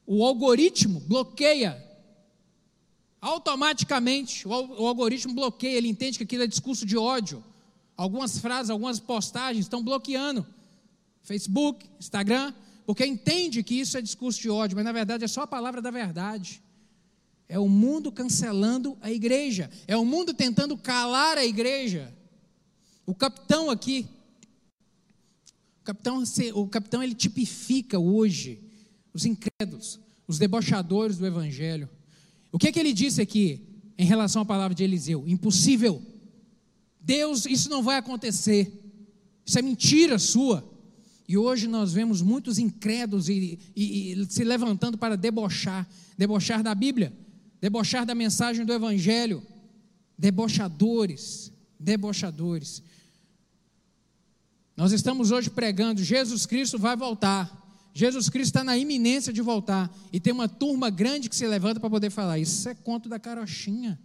[0.07, 1.91] o algoritmo bloqueia
[3.23, 7.43] automaticamente o, algoritmo bloqueia, ele entende que aquilo é discurso de ódio.
[7.97, 10.45] Algumas frases, algumas postagens estão bloqueando.
[11.23, 12.53] Facebook, Instagram,
[12.85, 15.81] porque entende que isso é discurso de ódio, mas na verdade é só a palavra
[15.81, 16.61] da verdade.
[17.49, 22.12] É o mundo cancelando a igreja, é o mundo tentando calar a igreja.
[23.07, 24.09] O capitão aqui,
[25.81, 28.59] o capitão, o capitão ele tipifica hoje
[29.14, 31.89] os incrédulos, os debochadores do evangelho.
[32.53, 33.61] O que é que ele disse aqui
[33.98, 35.24] em relação à palavra de Eliseu?
[35.26, 36.03] Impossível.
[37.00, 38.70] Deus, isso não vai acontecer.
[39.44, 40.70] Isso é mentira sua.
[41.26, 46.74] E hoje nós vemos muitos incrédulos e, e, e, se levantando para debochar debochar da
[46.74, 47.12] Bíblia,
[47.61, 49.42] debochar da mensagem do Evangelho.
[50.16, 51.50] Debochadores,
[51.80, 52.82] debochadores.
[54.76, 57.61] Nós estamos hoje pregando: Jesus Cristo vai voltar.
[57.93, 59.90] Jesus Cristo está na iminência de voltar.
[60.12, 63.18] E tem uma turma grande que se levanta para poder falar: Isso é conto da
[63.18, 63.99] carochinha.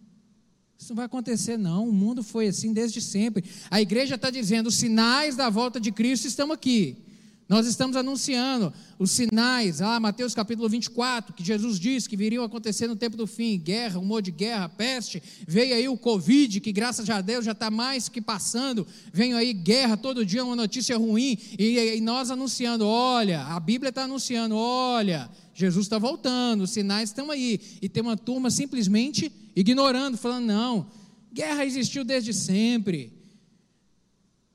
[0.78, 1.88] Isso não vai acontecer, não.
[1.88, 3.44] O mundo foi assim desde sempre.
[3.72, 7.07] A igreja está dizendo: os sinais da volta de Cristo estão aqui.
[7.50, 12.88] Nós estamos anunciando os sinais, ah, Mateus capítulo 24, que Jesus disse que viriam acontecer
[12.88, 15.24] no tempo do fim: guerra, humor de guerra, peste.
[15.48, 18.86] Veio aí o Covid, que graças a Deus já está mais que passando.
[19.14, 21.38] Vem aí guerra, todo dia uma notícia ruim.
[21.58, 27.10] E, e nós anunciando: olha, a Bíblia está anunciando: olha, Jesus está voltando, os sinais
[27.10, 27.62] estão aí.
[27.82, 30.88] E tem uma turma simplesmente ignorando, falando: não,
[31.32, 33.17] guerra existiu desde sempre.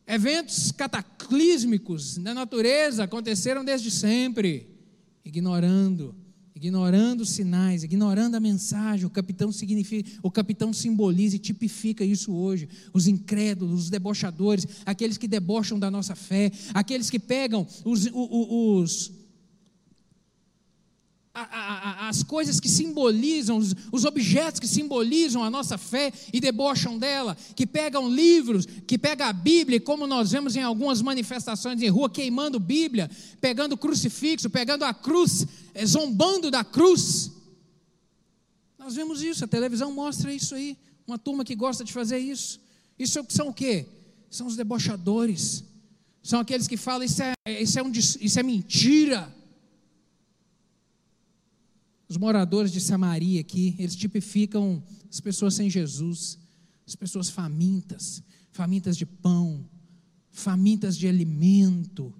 [0.06, 4.66] Eventos cataclísmicos da natureza aconteceram desde sempre,
[5.24, 6.14] ignorando,
[6.54, 9.06] ignorando os sinais, ignorando a mensagem.
[9.06, 12.68] O capitão significa, o capitão simboliza e tipifica isso hoje.
[12.92, 18.12] Os incrédulos, os debochadores, aqueles que debocham da nossa fé, aqueles que pegam os, os,
[18.12, 19.12] os
[21.34, 27.36] as coisas que simbolizam, os, os, objetos que simbolizam a nossa fé e debocham dela,
[27.56, 32.10] que pegam livros, que pegam a Bíblia, como nós vemos em algumas manifestações em rua,
[32.10, 33.10] queimando Bíblia,
[33.40, 37.32] pegando crucifixo, pegando a cruz, é, zombando da cruz.
[38.78, 40.76] Nós vemos isso, a televisão mostra isso aí,
[41.06, 42.60] uma turma que gosta de fazer isso.
[42.98, 43.86] Isso são o quê?
[44.28, 45.64] São os debochadores,
[46.22, 49.41] são aqueles que falam isso é, isso é, um, isso é mentira.
[52.12, 56.38] Os moradores de Samaria aqui, eles tipificam as pessoas sem Jesus,
[56.86, 59.64] as pessoas famintas, famintas de pão,
[60.30, 62.12] famintas de alimento,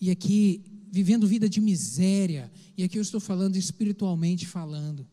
[0.00, 0.62] e aqui
[0.92, 5.04] vivendo vida de miséria, e aqui eu estou falando espiritualmente falando.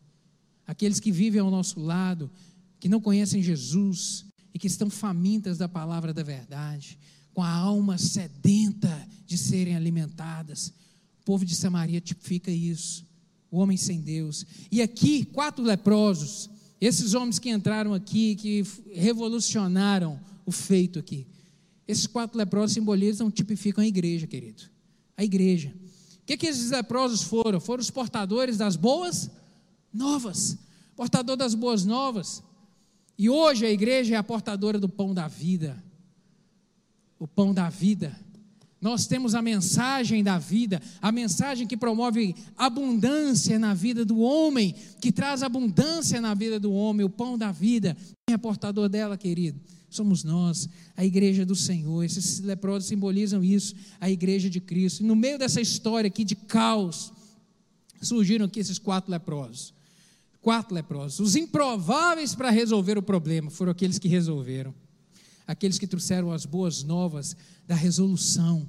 [0.64, 2.30] Aqueles que vivem ao nosso lado,
[2.78, 7.00] que não conhecem Jesus e que estão famintas da palavra da verdade,
[7.32, 10.68] com a alma sedenta de serem alimentadas.
[11.20, 13.12] O povo de Samaria tipifica isso
[13.54, 14.44] o homem sem Deus.
[14.70, 16.50] E aqui, quatro leprosos,
[16.80, 21.24] esses homens que entraram aqui, que revolucionaram o feito aqui.
[21.86, 24.64] Esses quatro leprosos simbolizam, tipificam a igreja, querido.
[25.16, 25.72] A igreja.
[26.22, 27.60] O que, que esses leprosos foram?
[27.60, 29.30] Foram os portadores das boas
[29.92, 30.58] novas.
[30.96, 32.42] Portador das boas novas.
[33.16, 35.80] E hoje a igreja é a portadora do pão da vida.
[37.20, 38.18] O pão da vida.
[38.84, 44.74] Nós temos a mensagem da vida, a mensagem que promove abundância na vida do homem,
[45.00, 47.96] que traz abundância na vida do homem, o pão da vida.
[48.28, 49.58] Quem é portador dela, querido?
[49.88, 52.02] Somos nós, a igreja do Senhor.
[52.02, 55.00] Esses leprosos simbolizam isso, a igreja de Cristo.
[55.02, 57.10] E no meio dessa história aqui de caos,
[58.02, 59.72] surgiram aqui esses quatro leprosos.
[60.42, 61.20] Quatro leprosos.
[61.20, 64.74] Os improváveis para resolver o problema foram aqueles que resolveram
[65.46, 68.68] aqueles que trouxeram as boas novas da resolução,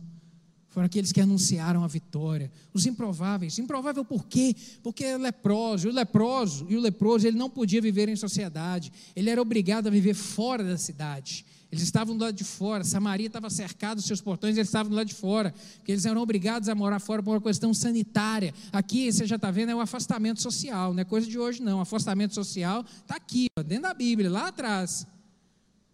[0.75, 3.57] foram aqueles que anunciaram a vitória, os improváveis.
[3.57, 4.53] Improvável por quê?
[4.83, 9.29] Porque é leproso, o leproso e o leproso ele não podia viver em sociedade, ele
[9.29, 11.45] era obrigado a viver fora da cidade.
[11.71, 14.97] Eles estavam do lado de fora, Samaria estava cercada, os seus portões, eles estavam do
[14.97, 18.53] lado de fora, porque eles eram obrigados a morar fora por uma questão sanitária.
[18.69, 21.77] Aqui, você já está vendo, é o afastamento social, não é coisa de hoje, não.
[21.77, 25.07] O afastamento social está aqui, dentro da Bíblia, lá atrás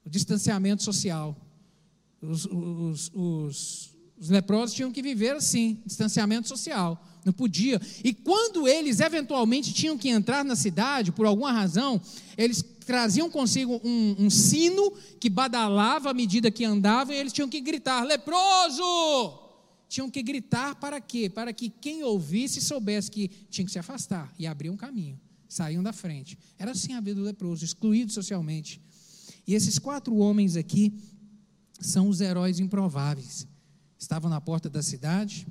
[0.04, 1.38] o distanciamento social.
[2.20, 3.91] Os, os, os,
[4.22, 7.04] os, leprosos tinham que viver assim, distanciamento social.
[7.26, 7.82] Não podia.
[8.04, 12.00] E quando eles eventualmente tinham que entrar na cidade, por alguma razão,
[12.38, 17.50] eles traziam consigo um, um sino que badalava à medida que andavam, e eles tinham
[17.50, 19.40] que gritar: leproso!
[19.88, 21.30] Tinham que gritar para quê?
[21.30, 25.20] Para que quem ouvisse soubesse que tinha que se afastar e abrir um caminho.
[25.50, 26.38] Saíam da frente.
[26.58, 28.80] Era assim a vida do leproso, excluído socialmente.
[29.46, 30.94] E esses quatro homens aqui
[31.82, 33.46] são os heróis improváveis.
[34.02, 35.48] Estavam na porta da cidade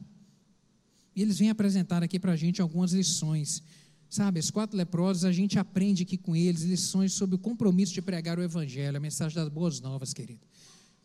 [1.14, 3.62] e eles vêm apresentar aqui para a gente algumas lições.
[4.08, 8.02] Sabe, os quatro leprosos, a gente aprende aqui com eles lições sobre o compromisso de
[8.02, 10.40] pregar o Evangelho, a mensagem das boas novas, querido.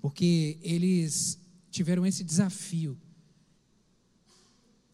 [0.02, 1.40] Porque eles
[1.70, 2.98] tiveram esse desafio.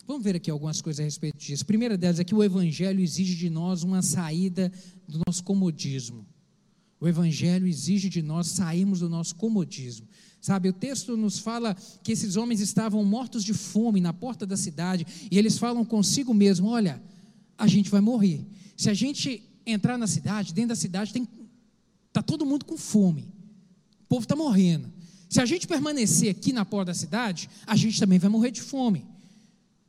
[0.06, 1.64] Vamos ver aqui algumas coisas a respeito disso.
[1.64, 4.70] A primeira delas é que o Evangelho exige de nós uma saída
[5.08, 6.28] do nosso comodismo.
[7.00, 10.06] O Evangelho exige de nós sairmos do nosso comodismo.
[10.42, 14.58] Sabe, o texto nos fala que esses homens estavam mortos de fome na porta da
[14.58, 17.00] cidade e eles falam consigo mesmo: olha,
[17.56, 18.44] a gente vai morrer.
[18.76, 21.28] Se a gente entrar na cidade, dentro da cidade tem
[22.12, 23.32] tá todo mundo com fome.
[24.02, 24.92] O povo está morrendo.
[25.30, 28.62] Se a gente permanecer aqui na porta da cidade, a gente também vai morrer de
[28.62, 29.06] fome.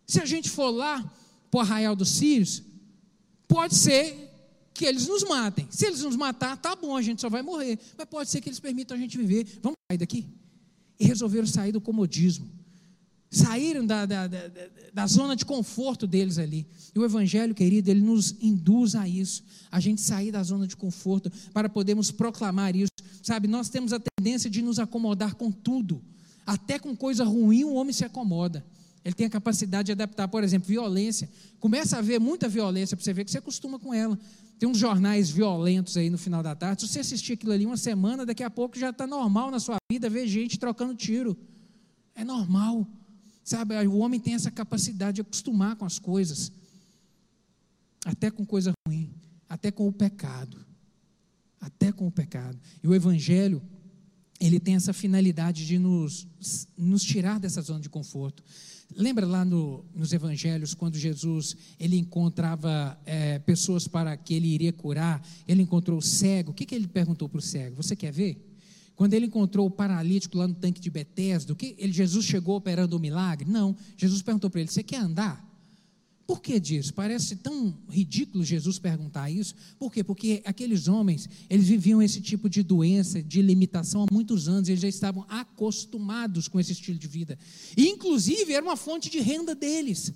[0.07, 1.03] Se a gente for lá
[1.51, 2.63] para o arraial dos Sírios,
[3.49, 4.31] pode ser
[4.75, 5.67] que eles nos matem.
[5.71, 7.79] Se eles nos matar, tá bom, a gente só vai morrer.
[7.97, 9.47] Mas pode ser que eles permitam a gente viver.
[9.63, 10.27] Vamos sair daqui.
[11.03, 12.49] E resolveram sair do comodismo.
[13.29, 14.39] Saíram da, da, da,
[14.95, 16.65] da, zona de conforto deles ali.
[16.95, 19.43] E o Evangelho, querido, ele nos induz a isso.
[19.69, 22.93] A gente sair da zona de conforto para podermos proclamar isso.
[23.21, 26.01] Sabe, nós temos a tendência de nos acomodar com tudo.
[26.47, 28.65] Até com coisa ruim o homem se acomoda.
[29.05, 31.29] Ele tem a capacidade de adaptar, por exemplo, violência.
[31.59, 34.17] Começa a haver muita violência para você ver que você acostuma com ela.
[34.63, 36.83] Tem uns jornais violentos aí no final da tarde.
[36.83, 39.75] Se você assistir aquilo ali uma semana, daqui a pouco já está normal na sua
[39.91, 41.37] vida ver gente trocando tiro.
[42.15, 42.87] É normal.
[43.43, 46.53] Sabe, o homem tem essa capacidade de acostumar com as coisas,
[48.05, 49.13] até com coisa ruim,
[49.49, 50.65] até com o pecado.
[51.61, 52.57] Até com o pecado.
[52.85, 53.61] E o Evangelho,
[54.39, 56.25] ele tem essa finalidade de nos,
[56.79, 58.45] nos tirar dessa zona de conforto.
[58.97, 64.73] Lembra lá no, nos evangelhos, quando Jesus ele encontrava é, pessoas para que ele iria
[64.73, 67.77] curar, ele encontrou o cego, o que, que ele perguntou para o cego?
[67.77, 68.49] Você quer ver?
[68.95, 72.95] Quando ele encontrou o paralítico lá no tanque de Betesda, que ele, Jesus chegou operando
[72.95, 73.51] o um milagre?
[73.51, 75.52] Não, Jesus perguntou para ele, você quer andar?
[76.27, 76.95] Por que disso?
[76.95, 79.55] Parece tão ridículo Jesus perguntar isso.
[79.79, 80.05] Por quê?
[80.05, 84.81] Porque aqueles homens, eles viviam esse tipo de doença, de limitação há muitos anos, eles
[84.81, 87.39] já estavam acostumados com esse estilo de vida.
[87.77, 90.13] E, inclusive, era uma fonte de renda deles.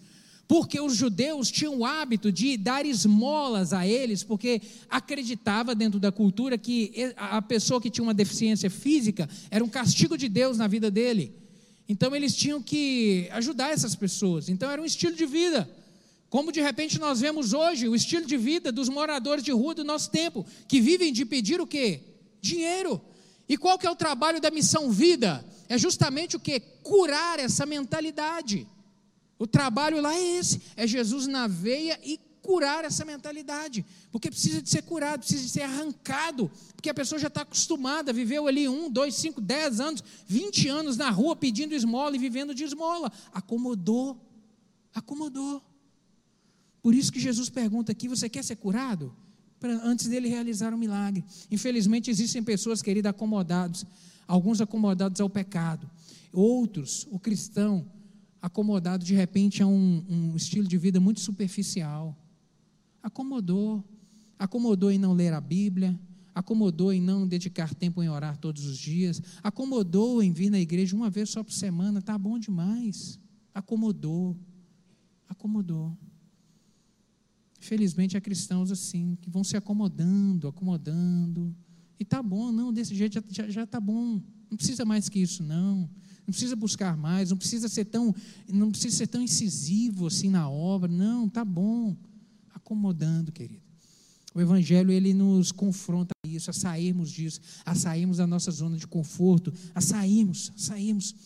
[0.48, 6.12] Porque os judeus tinham o hábito de dar esmolas a eles, porque acreditava dentro da
[6.12, 10.68] cultura que a pessoa que tinha uma deficiência física era um castigo de Deus na
[10.68, 11.34] vida dele.
[11.88, 14.48] Então eles tinham que ajudar essas pessoas.
[14.48, 15.68] Então era um estilo de vida.
[16.28, 19.84] Como de repente nós vemos hoje o estilo de vida dos moradores de rua do
[19.84, 22.00] nosso tempo, que vivem de pedir o quê?
[22.40, 23.00] Dinheiro.
[23.48, 25.44] E qual que é o trabalho da missão vida?
[25.68, 26.58] É justamente o que?
[26.82, 28.66] Curar essa mentalidade.
[29.38, 34.62] O trabalho lá é esse, é Jesus na veia e curar essa mentalidade, porque precisa
[34.62, 38.68] de ser curado, precisa de ser arrancado, porque a pessoa já está acostumada, viveu ali
[38.68, 43.10] um, dois, cinco, dez anos, vinte anos na rua pedindo esmola e vivendo de esmola,
[43.32, 44.16] acomodou,
[44.94, 45.60] acomodou.
[46.86, 49.12] Por isso que Jesus pergunta aqui: você quer ser curado?
[49.58, 51.24] Pra, antes dele realizar um milagre.
[51.50, 53.84] Infelizmente, existem pessoas, queridos, acomodados,
[54.24, 55.90] alguns acomodados ao pecado,
[56.32, 57.84] outros, o cristão,
[58.40, 62.16] acomodado de repente a um, um estilo de vida muito superficial.
[63.02, 63.84] Acomodou,
[64.38, 65.98] acomodou em não ler a Bíblia,
[66.32, 70.94] acomodou em não dedicar tempo em orar todos os dias, acomodou em vir na igreja
[70.94, 73.18] uma vez só por semana, tá bom demais.
[73.52, 74.36] Acomodou,
[75.28, 75.98] acomodou.
[77.66, 81.52] Felizmente há cristãos assim, que vão se acomodando, acomodando.
[81.98, 84.22] E tá bom, não, desse jeito já, já, tá bom.
[84.48, 85.90] Não precisa mais que isso, não.
[86.24, 88.14] Não precisa buscar mais, não precisa ser tão,
[88.48, 90.90] não precisa ser tão incisivo assim na obra.
[90.90, 91.96] Não, tá bom.
[92.54, 93.62] Acomodando, querido.
[94.32, 98.76] O Evangelho ele nos confronta a isso, a sairmos disso, a sairmos da nossa zona
[98.76, 101.16] de conforto, a sairmos, a sairmos.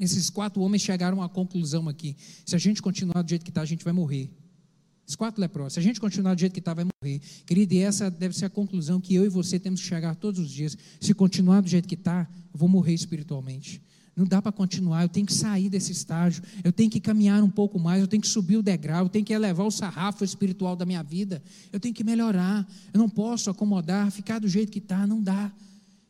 [0.00, 3.60] Esses quatro homens chegaram à conclusão aqui: se a gente continuar do jeito que está,
[3.60, 4.28] a gente vai morrer.
[5.06, 5.74] Os quatro leprosos.
[5.74, 7.20] Se a gente continuar do jeito que está, vai morrer.
[7.46, 10.40] Querido, e essa deve ser a conclusão que eu e você temos que chegar todos
[10.40, 10.76] os dias.
[11.00, 13.80] Se continuar do jeito que está, eu vou morrer espiritualmente.
[14.16, 17.50] Não dá para continuar, eu tenho que sair desse estágio, eu tenho que caminhar um
[17.50, 20.74] pouco mais, eu tenho que subir o degrau, eu tenho que elevar o sarrafo espiritual
[20.74, 24.78] da minha vida, eu tenho que melhorar, eu não posso acomodar, ficar do jeito que
[24.78, 25.52] está, não dá.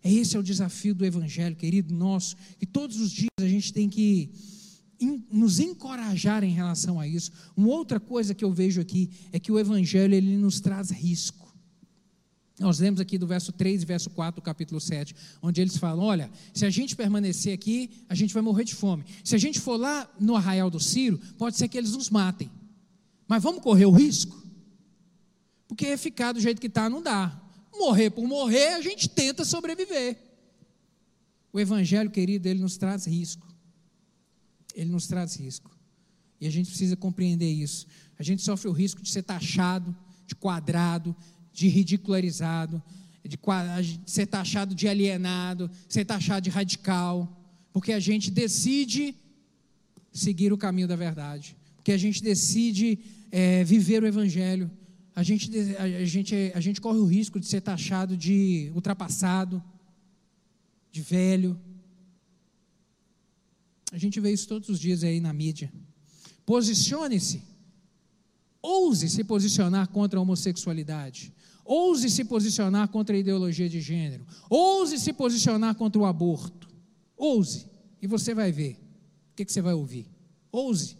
[0.05, 3.89] Esse é o desafio do Evangelho, querido nosso, que todos os dias a gente tem
[3.89, 4.31] que
[5.31, 7.31] nos encorajar em relação a isso.
[7.57, 11.47] Uma outra coisa que eu vejo aqui é que o Evangelho ele nos traz risco.
[12.59, 16.05] Nós lemos aqui do verso 3 e verso 4 do capítulo 7, onde eles falam:
[16.05, 19.05] olha, se a gente permanecer aqui, a gente vai morrer de fome.
[19.23, 22.51] Se a gente for lá no arraial do Ciro, pode ser que eles nos matem.
[23.29, 24.43] Mas vamos correr o risco?
[25.69, 27.39] Porque ficar do jeito que está não dá.
[27.75, 30.17] Morrer por morrer, a gente tenta sobreviver.
[31.53, 33.46] O Evangelho, querido, ele nos traz risco
[34.77, 35.77] ele nos traz risco.
[36.39, 37.87] E a gente precisa compreender isso.
[38.19, 39.97] A gente sofre o risco de ser taxado,
[40.27, 41.17] de quadrado,
[41.53, 42.83] de ridicularizado,
[43.25, 43.39] de,
[44.05, 49.15] ser taxado de alienado, ser taxado de radical, porque a gente decide
[50.13, 52.99] seguir o caminho da verdade, porque a gente decide
[53.33, 54.71] é, viver o Evangelho.
[55.15, 59.63] A gente, a, gente, a gente corre o risco de ser taxado de ultrapassado,
[60.93, 61.59] de velho,
[63.97, 65.73] a gente vê isso todos os dias aí na mídia.
[66.45, 67.43] Posicione-se.
[68.61, 71.33] Ouse se posicionar contra a homossexualidade.
[71.65, 74.27] Ouse se posicionar contra a ideologia de gênero.
[74.51, 76.69] Ouse se posicionar contra o aborto.
[77.17, 77.65] Ouse.
[78.03, 78.73] E você vai ver.
[79.33, 80.07] O que, que você vai ouvir?
[80.53, 80.99] Ouse.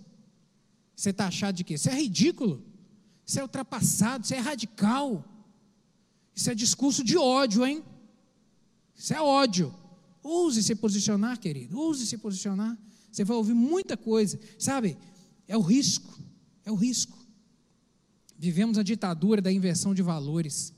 [0.95, 1.75] Você está achado de quê?
[1.75, 2.65] Isso é ridículo.
[3.27, 4.25] Isso é ultrapassado.
[4.25, 5.23] Isso é radical.
[6.35, 7.85] Isso é discurso de ódio, hein?
[8.95, 9.75] Isso é ódio.
[10.27, 11.79] Ouse se posicionar, querido.
[11.79, 12.77] Ouse se posicionar.
[13.13, 14.39] Você vai ouvir muita coisa.
[14.59, 14.99] Sabe?
[15.47, 16.19] É o risco.
[16.65, 17.17] É o risco.
[18.39, 20.75] Vivemos a ditadura da inversão de valores.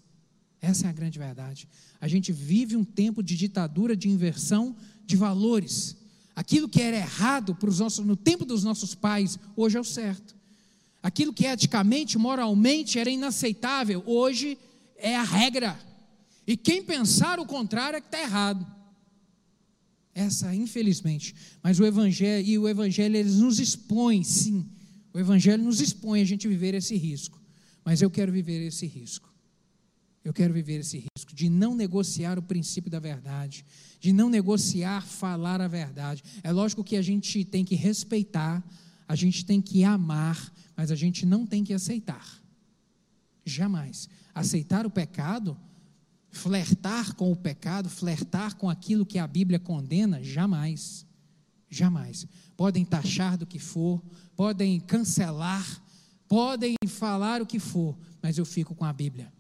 [0.61, 1.68] Essa é a grande verdade.
[2.01, 4.76] A gente vive um tempo de ditadura de inversão
[5.07, 5.96] de valores.
[6.36, 9.84] Aquilo que era errado para os nossos, no tempo dos nossos pais, hoje é o
[9.84, 10.36] certo.
[11.03, 14.59] Aquilo que eticamente, moralmente era inaceitável, hoje
[14.96, 15.78] é a regra.
[16.46, 18.77] E quem pensar o contrário é que está errado.
[20.18, 21.32] Essa, infelizmente.
[21.62, 24.68] Mas o Evangelho, e o Evangelho, eles nos expõe, sim.
[25.14, 27.40] O Evangelho nos expõe a gente viver esse risco.
[27.84, 29.32] Mas eu quero viver esse risco.
[30.24, 33.64] Eu quero viver esse risco de não negociar o princípio da verdade,
[34.00, 36.24] de não negociar falar a verdade.
[36.42, 38.62] É lógico que a gente tem que respeitar,
[39.06, 42.42] a gente tem que amar, mas a gente não tem que aceitar.
[43.46, 44.08] Jamais.
[44.34, 45.56] Aceitar o pecado,
[46.30, 51.06] flertar com o pecado, flertar com aquilo que a Bíblia condena, jamais.
[51.70, 52.26] Jamais.
[52.56, 54.02] Podem taxar do que for,
[54.34, 55.82] podem cancelar,
[56.26, 59.32] podem falar o que for, mas eu fico com a Bíblia.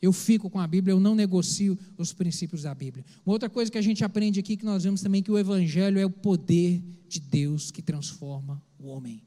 [0.00, 3.04] Eu fico com a Bíblia, eu não negocio os princípios da Bíblia.
[3.24, 5.98] Uma outra coisa que a gente aprende aqui, que nós vemos também, que o Evangelho
[5.98, 9.22] é o poder de Deus que transforma o homem.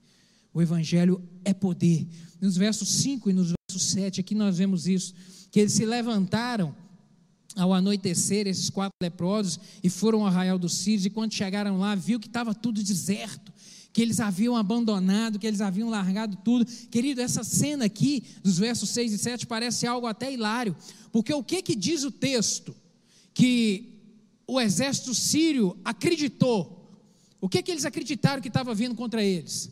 [0.53, 2.05] O Evangelho é poder.
[2.41, 5.13] Nos versos 5 e nos versos 7, aqui nós vemos isso,
[5.49, 6.75] que eles se levantaram
[7.55, 11.95] ao anoitecer, esses quatro leprosos, e foram ao arraial dos Sírios, e quando chegaram lá,
[11.95, 13.53] viu que estava tudo deserto,
[13.93, 16.65] que eles haviam abandonado, que eles haviam largado tudo.
[16.65, 20.75] Querido, essa cena aqui, dos versos 6 e 7, parece algo até hilário,
[21.11, 22.75] porque o que, que diz o texto?
[23.33, 23.93] Que
[24.47, 26.75] o exército sírio acreditou.
[27.39, 29.71] O que, que eles acreditaram que estava vindo contra eles?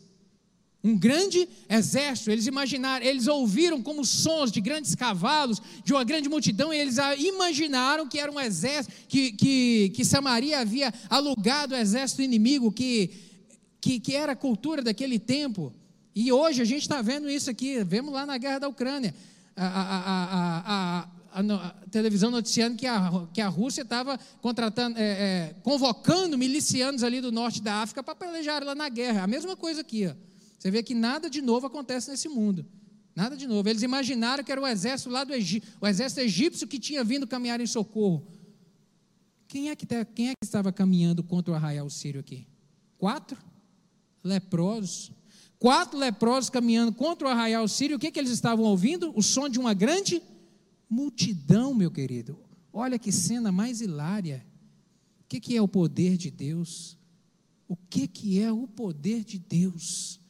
[0.84, 2.30] Um grande exército.
[2.30, 6.96] Eles imaginaram, eles ouviram como sons de grandes cavalos, de uma grande multidão, e eles
[7.18, 13.10] imaginaram que era um exército, que, que, que Samaria havia alugado o exército inimigo, que,
[13.80, 15.72] que, que era a cultura daquele tempo.
[16.14, 19.14] E hoje a gente está vendo isso aqui, vemos lá na guerra da Ucrânia.
[19.56, 25.54] A, a, a, a, televisão noticiando que a, que a Rússia estava contratando, é, é,
[25.62, 29.22] convocando milicianos ali do norte da África para pelejar lá na guerra.
[29.22, 30.06] A mesma coisa aqui.
[30.06, 30.33] Ó.
[30.64, 32.64] Você vê que nada de novo acontece nesse mundo.
[33.14, 33.68] Nada de novo.
[33.68, 37.26] Eles imaginaram que era o exército lá do Egito, o exército egípcio que tinha vindo
[37.26, 38.26] caminhar em socorro.
[39.46, 42.46] Quem é que, tá, quem é que estava caminhando contra o arraial sírio aqui?
[42.96, 43.36] Quatro
[44.24, 45.12] leprosos.
[45.58, 47.98] Quatro leprosos caminhando contra o arraial sírio.
[47.98, 49.12] O que, que eles estavam ouvindo?
[49.14, 50.22] O som de uma grande
[50.88, 52.38] multidão, meu querido.
[52.72, 54.46] Olha que cena mais hilária.
[55.20, 56.96] O que, que é o poder de Deus?
[57.68, 60.23] O que, que é o poder de Deus?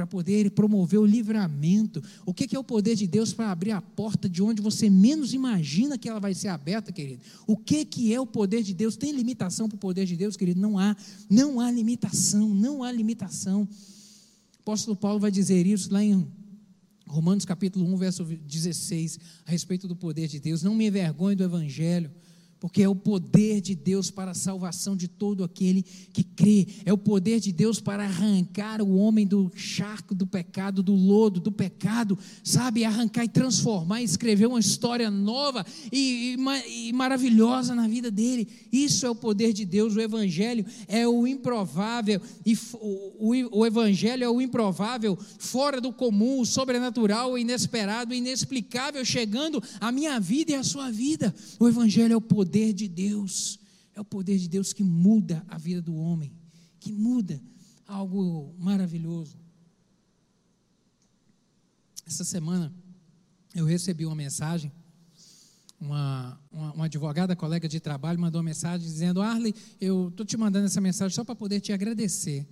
[0.00, 2.02] Para poder promover o livramento.
[2.24, 5.34] O que é o poder de Deus para abrir a porta de onde você menos
[5.34, 7.20] imagina que ela vai ser aberta, querido?
[7.46, 8.96] O que é o poder de Deus?
[8.96, 10.58] Tem limitação para o poder de Deus, querido?
[10.58, 10.96] Não há,
[11.28, 13.62] não há limitação, não há limitação.
[13.62, 16.26] O apóstolo Paulo vai dizer isso lá em
[17.06, 20.62] Romanos capítulo 1, verso 16, a respeito do poder de Deus.
[20.62, 22.10] Não me envergonhe do evangelho
[22.60, 25.82] porque é o poder de Deus para a salvação de todo aquele
[26.12, 30.82] que crê, é o poder de Deus para arrancar o homem do charco do pecado,
[30.82, 36.92] do lodo, do pecado, sabe, arrancar e transformar, escrever uma história nova e, e, e
[36.92, 38.46] maravilhosa na vida dele.
[38.70, 39.96] Isso é o poder de Deus.
[39.96, 45.92] O Evangelho é o improvável, e o, o, o Evangelho é o improvável, fora do
[45.92, 51.34] comum, o sobrenatural, o inesperado, o inexplicável, chegando à minha vida e à sua vida.
[51.58, 53.60] O Evangelho é o poder poder de Deus.
[53.94, 56.32] É o poder de Deus que muda a vida do homem,
[56.80, 57.40] que muda
[57.86, 59.38] algo maravilhoso.
[62.06, 62.72] Essa semana
[63.54, 64.72] eu recebi uma mensagem,
[65.80, 70.36] uma, uma, uma advogada, colega de trabalho, mandou uma mensagem dizendo: Arley, eu estou te
[70.36, 72.48] mandando essa mensagem só para poder te agradecer.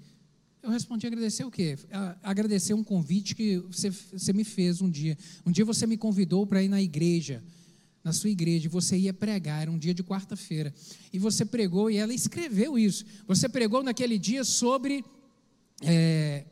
[0.62, 1.76] Eu respondi: agradecer o quê?
[2.22, 5.16] Agradecer um convite que você, você me fez um dia.
[5.44, 7.42] Um dia você me convidou para ir na igreja
[8.08, 10.74] na sua igreja, você ia pregar, era um dia de quarta-feira,
[11.12, 13.04] e você pregou, e ela escreveu isso.
[13.26, 15.04] Você pregou naquele dia sobre
[15.82, 16.46] é,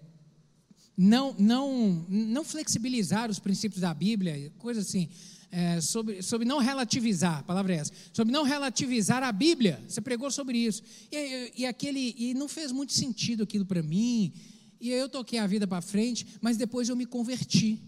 [0.94, 5.09] não, não, não flexibilizar os princípios da Bíblia, coisa assim,
[5.50, 9.82] é, sobre, sobre não relativizar, a palavra é essa, sobre não relativizar a Bíblia.
[9.88, 10.82] Você pregou sobre isso.
[11.11, 14.30] E, e aquele, e não fez muito sentido aquilo para mim,
[14.78, 17.80] e eu toquei a vida para frente, mas depois eu me converti.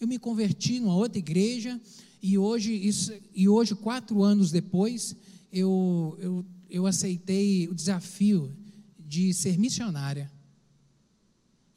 [0.00, 1.80] Eu me converti numa outra igreja,
[2.26, 5.14] e hoje, isso, e hoje quatro anos depois,
[5.52, 8.50] eu, eu, eu aceitei o desafio
[8.98, 10.32] de ser missionária.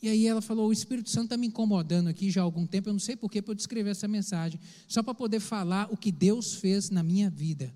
[0.02, 2.88] E aí ela falou: o Espírito Santo está me incomodando aqui já há algum tempo,
[2.88, 6.14] eu não sei porquê, para eu descrever essa mensagem, só para poder falar o que
[6.14, 7.74] Deus fez na minha vida.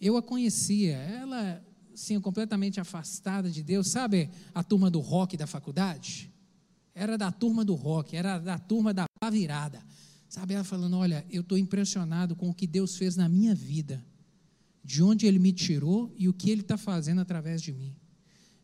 [0.00, 1.60] Eu a conhecia, ela,
[1.96, 6.30] sim, completamente afastada de Deus, sabe a turma do rock da faculdade?
[6.94, 9.89] Era da turma do rock, era da turma da virada.
[10.30, 14.02] Sabe, ela falando: Olha, eu estou impressionado com o que Deus fez na minha vida,
[14.82, 17.96] de onde Ele me tirou e o que Ele está fazendo através de mim.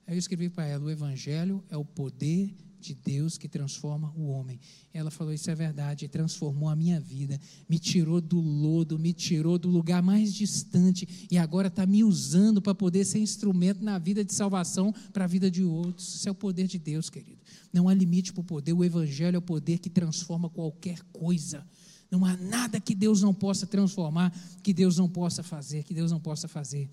[0.07, 2.55] Aí eu escrevi para ela: O Evangelho é o poder
[2.87, 4.61] de Deus que transforma o homem.
[4.93, 9.59] Ela falou: Isso é verdade, transformou a minha vida, me tirou do lodo, me tirou
[9.59, 14.25] do lugar mais distante e agora está me usando para poder ser instrumento na vida
[14.25, 16.15] de salvação para a vida de outros.
[16.15, 17.41] Isso é o poder de Deus, querido.
[17.73, 18.73] Não há limite para o poder.
[18.73, 21.67] O Evangelho é o poder que transforma qualquer coisa.
[22.11, 24.33] Não há nada que Deus não possa transformar,
[24.63, 26.89] que Deus não possa fazer, que Deus não possa fazer.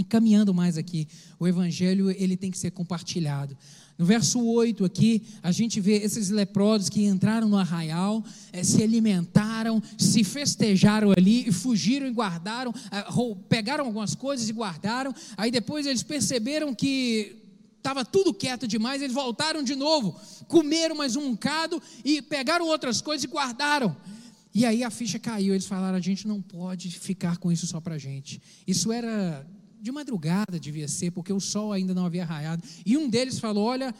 [0.00, 1.06] E caminhando mais aqui,
[1.38, 3.54] o evangelho ele tem que ser compartilhado.
[3.98, 8.82] No verso 8 aqui, a gente vê esses leprosos que entraram no arraial, eh, se
[8.82, 13.04] alimentaram, se festejaram ali, e fugiram e guardaram, eh,
[13.46, 15.14] pegaram algumas coisas e guardaram.
[15.36, 17.36] Aí depois eles perceberam que
[17.76, 23.02] estava tudo quieto demais, eles voltaram de novo, comeram mais um bocado e pegaram outras
[23.02, 23.94] coisas e guardaram.
[24.54, 27.82] E aí a ficha caiu, eles falaram: a gente não pode ficar com isso só
[27.82, 28.40] para a gente.
[28.66, 29.46] Isso era
[29.80, 32.62] de madrugada, devia ser, porque o sol ainda não havia raiado.
[32.84, 33.94] E um deles falou: olha,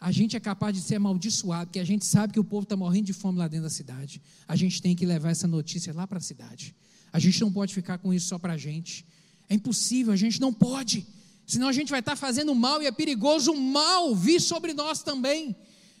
[0.00, 2.76] a gente é capaz de ser amaldiçoado, porque a gente sabe que o povo está
[2.76, 4.20] morrendo de fome lá dentro da cidade.
[4.48, 6.74] A gente tem que levar essa notícia lá para a cidade.
[7.12, 9.04] A gente não pode ficar com isso só para a gente.
[9.48, 11.06] É impossível, a gente não pode.
[11.46, 15.02] Senão a gente vai estar fazendo mal e é perigoso o mal vir sobre nós
[15.02, 15.54] também.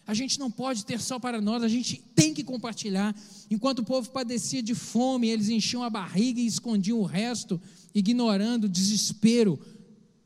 [0.06, 3.14] A gente não pode ter só para nós, a gente tem que compartilhar.
[3.50, 7.60] Enquanto o povo padecia de fome, eles enchiam a barriga e escondiam o resto,
[7.94, 9.58] ignorando o desespero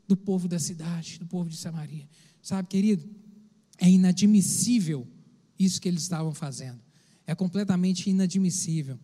[0.07, 2.07] do povo da cidade, do povo de Samaria.
[2.41, 3.07] Sabe, querido,
[3.77, 5.07] é inadmissível
[5.57, 6.79] isso que eles estavam fazendo.
[7.25, 8.99] É completamente inadmissível.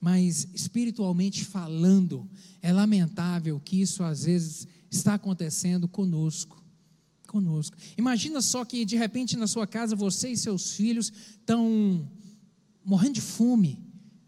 [0.00, 2.28] Mas espiritualmente falando,
[2.60, 6.62] é lamentável que isso às vezes está acontecendo conosco.
[7.26, 7.76] Conosco.
[7.96, 12.08] Imagina só que de repente na sua casa você e seus filhos estão
[12.84, 13.83] morrendo de fome.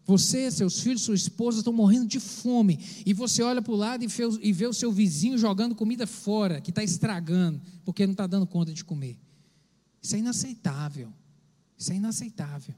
[0.06, 2.78] Você, seus filhos, sua esposa estão morrendo de fome.
[3.04, 6.06] E você olha para o lado e vê, e vê o seu vizinho jogando comida
[6.06, 9.18] fora, que está estragando, porque não está dando conta de comer.
[10.00, 11.12] Isso é inaceitável.
[11.76, 12.74] Isso é inaceitável.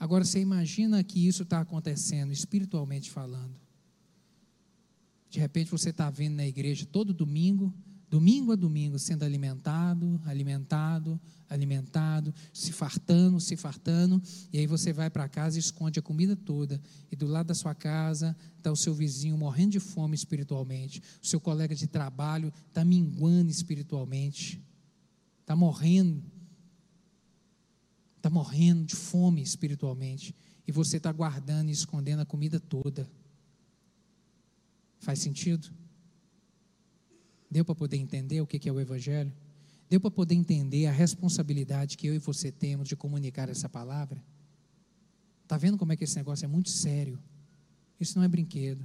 [0.00, 3.54] Agora você imagina que isso está acontecendo, espiritualmente falando.
[5.30, 7.72] De repente você está vendo na igreja todo domingo,
[8.10, 15.10] domingo a domingo, sendo alimentado, alimentado, alimentado, se fartando, se fartando, e aí você vai
[15.10, 16.80] para casa e esconde a comida toda,
[17.10, 21.26] e do lado da sua casa está o seu vizinho morrendo de fome espiritualmente, o
[21.26, 24.62] seu colega de trabalho está minguando espiritualmente,
[25.40, 26.22] está morrendo,
[28.16, 30.34] está morrendo de fome espiritualmente,
[30.66, 33.10] e você está guardando e escondendo a comida toda.
[34.98, 35.70] Faz sentido?
[37.50, 39.32] Deu para poder entender o que é o Evangelho?
[39.88, 44.22] Deu para poder entender a responsabilidade que eu e você temos de comunicar essa palavra?
[45.42, 47.18] Está vendo como é que esse negócio é muito sério?
[47.98, 48.84] Isso não é brinquedo.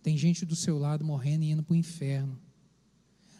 [0.00, 2.38] Tem gente do seu lado morrendo e indo para o inferno.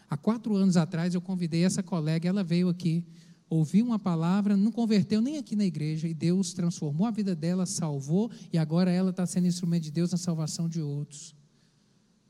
[0.09, 3.05] Há quatro anos atrás eu convidei essa colega, ela veio aqui,
[3.49, 7.65] ouviu uma palavra, não converteu nem aqui na igreja, e Deus transformou a vida dela,
[7.65, 11.35] salvou, e agora ela está sendo instrumento de Deus na salvação de outros.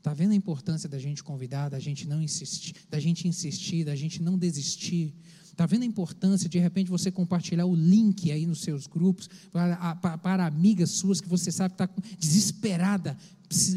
[0.04, 3.96] Está vendo a importância da gente convidar, da gente não insistir, da gente insistir, da
[3.96, 5.14] gente não desistir?
[5.44, 9.30] Está vendo a importância de, de repente, você compartilhar o link aí nos seus grupos
[9.50, 13.16] para, para, para amigas suas que você sabe que está desesperada,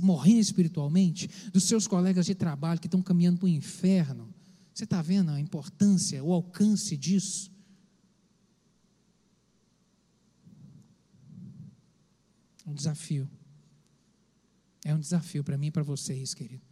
[0.02, 4.28] morrendo espiritualmente, dos seus colegas de trabalho que estão caminhando para o inferno?
[4.74, 7.50] Você está vendo a importância, o alcance disso?
[12.66, 13.30] Um desafio.
[14.88, 16.66] É um desafio para mim e para vocês, querido.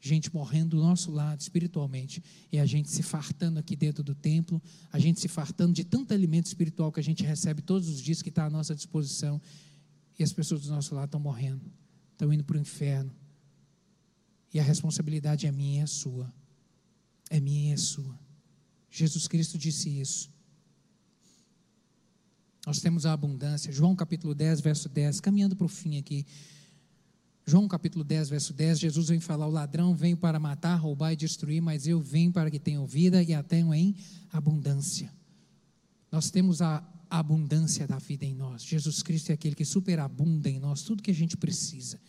[0.00, 4.62] Gente morrendo do nosso lado espiritualmente e a gente se fartando aqui dentro do templo,
[4.92, 8.22] a gente se fartando de tanto alimento espiritual que a gente recebe todos os dias
[8.22, 9.42] que está à nossa disposição
[10.16, 11.68] e as pessoas do nosso lado estão morrendo,
[12.12, 13.12] estão indo para o inferno.
[14.54, 16.32] E a responsabilidade é minha e é sua.
[17.28, 18.16] É minha e é sua.
[18.88, 20.30] Jesus Cristo disse isso.
[22.64, 23.72] Nós temos a abundância.
[23.72, 26.24] João capítulo 10, verso 10, caminhando para o fim aqui.
[27.48, 31.16] João capítulo 10, verso 10, Jesus vem falar: O ladrão veio para matar, roubar e
[31.16, 33.94] destruir, mas eu venho para que tenham vida e a tenham em
[34.32, 35.14] abundância.
[36.10, 38.64] Nós temos a abundância da vida em nós.
[38.64, 42.00] Jesus Cristo é aquele que superabunda em nós tudo que a gente precisa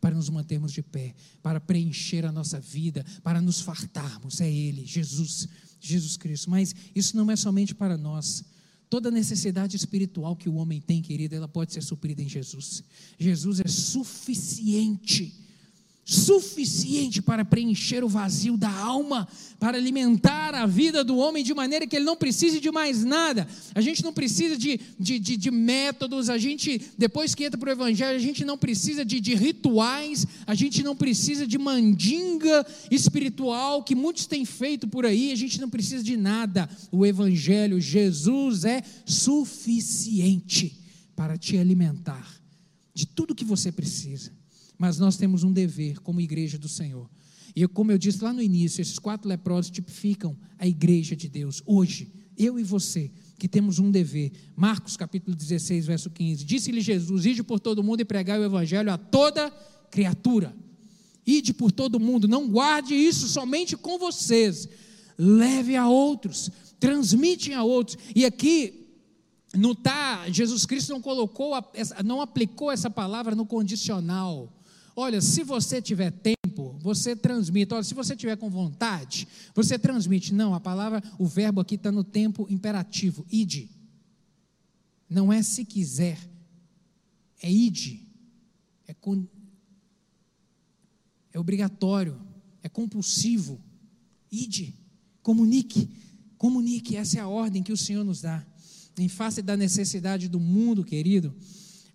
[0.00, 4.40] para nos mantermos de pé, para preencher a nossa vida, para nos fartarmos.
[4.40, 6.48] É Ele, Jesus, Jesus Cristo.
[6.48, 8.42] Mas isso não é somente para nós.
[8.90, 12.82] Toda necessidade espiritual que o homem tem, querida, ela pode ser suprida em Jesus.
[13.18, 15.47] Jesus é suficiente
[16.10, 19.28] suficiente para preencher o vazio da alma,
[19.60, 23.46] para alimentar a vida do homem de maneira que ele não precise de mais nada.
[23.74, 27.68] A gente não precisa de, de, de, de métodos, a gente, depois que entra para
[27.68, 32.66] o Evangelho, a gente não precisa de, de rituais, a gente não precisa de mandinga
[32.90, 36.70] espiritual que muitos têm feito por aí, a gente não precisa de nada.
[36.90, 40.74] O Evangelho, Jesus é suficiente
[41.14, 42.40] para te alimentar
[42.94, 44.37] de tudo que você precisa.
[44.78, 47.10] Mas nós temos um dever como igreja do Senhor.
[47.54, 51.62] E como eu disse lá no início, esses quatro leprosos tipificam a igreja de Deus.
[51.66, 54.32] Hoje, eu e você que temos um dever.
[54.54, 56.44] Marcos capítulo 16, verso 15.
[56.44, 59.50] Disse-lhe Jesus: Ide por todo mundo e pregai o evangelho a toda
[59.90, 60.54] criatura.
[61.26, 64.68] Ide por todo mundo, não guarde isso somente com vocês.
[65.18, 67.98] Leve a outros, transmite a outros.
[68.14, 68.86] E aqui
[69.54, 71.52] não tá, Jesus Cristo não colocou,
[72.04, 74.52] não aplicou essa palavra no condicional.
[75.00, 77.72] Olha, se você tiver tempo, você transmite.
[77.72, 80.34] Olha, se você tiver com vontade, você transmite.
[80.34, 83.70] Não, a palavra, o verbo aqui está no tempo imperativo, ide.
[85.08, 86.18] Não é se quiser,
[87.40, 88.08] é ide.
[88.88, 89.24] É, con...
[91.32, 92.20] é obrigatório,
[92.60, 93.60] é compulsivo.
[94.32, 94.74] Ide,
[95.22, 95.88] comunique,
[96.36, 96.96] comunique.
[96.96, 98.44] Essa é a ordem que o Senhor nos dá.
[98.98, 101.32] Em face da necessidade do mundo, querido,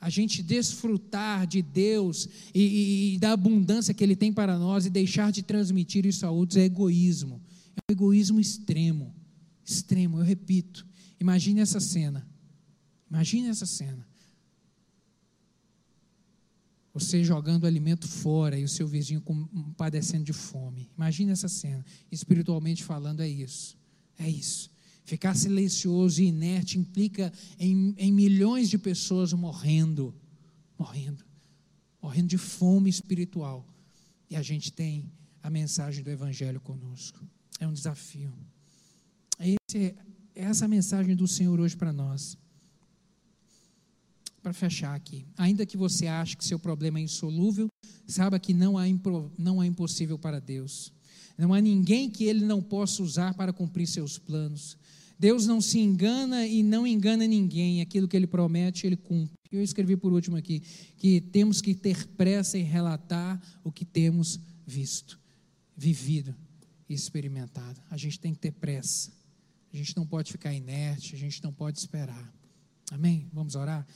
[0.03, 4.85] a gente desfrutar de Deus e, e, e, da abundância que Ele tem para nós
[4.85, 7.41] e deixar de transmitir isso a outros é egoísmo.
[7.73, 9.15] É um egoísmo extremo.
[9.63, 10.85] Extremo, eu repito.
[11.21, 12.27] Imagine essa cena.
[13.09, 14.05] Imagine essa cena.
[16.93, 19.23] Você jogando alimento fora e o seu vizinho
[19.77, 20.91] padecendo de fome.
[20.97, 21.83] Imagine essa cena.
[22.11, 23.77] Espiritualmente falando, é isso.
[24.19, 24.69] É isso.
[25.03, 30.13] Ficar silencioso e inerte implica em, em milhões de pessoas morrendo,
[30.79, 31.25] morrendo,
[32.01, 33.67] morrendo de fome espiritual.
[34.29, 37.19] E a gente tem a mensagem do Evangelho conosco.
[37.59, 38.33] É um desafio.
[39.39, 39.95] Esse, é
[40.33, 42.37] essa a mensagem do Senhor hoje para nós.
[44.41, 47.67] Para fechar aqui, ainda que você ache que seu problema é insolúvel,
[48.05, 50.91] saiba que não impro, não há impossível para Deus.
[51.37, 54.77] Não há ninguém que ele não possa usar para cumprir seus planos.
[55.23, 57.79] Deus não se engana e não engana ninguém.
[57.79, 59.33] Aquilo que ele promete, ele cumpre.
[59.49, 60.59] Eu escrevi por último aqui
[60.97, 65.17] que temos que ter pressa em relatar o que temos visto,
[65.77, 66.35] vivido
[66.89, 67.81] e experimentado.
[67.89, 69.13] A gente tem que ter pressa.
[69.71, 72.33] A gente não pode ficar inerte, a gente não pode esperar.
[72.91, 73.29] Amém?
[73.31, 73.87] Vamos orar?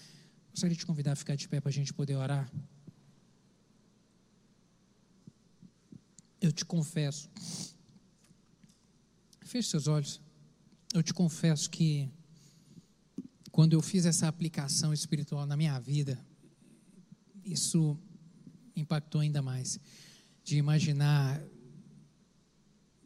[0.52, 2.50] Gostaria de te convidar a ficar de pé para a gente poder orar.
[6.40, 7.30] Eu te confesso.
[9.42, 10.26] Feche seus olhos
[10.94, 12.10] eu te confesso que
[13.52, 16.20] quando eu fiz essa aplicação espiritual na minha vida,
[17.44, 17.98] isso
[18.76, 19.80] impactou ainda mais.
[20.44, 21.42] De imaginar,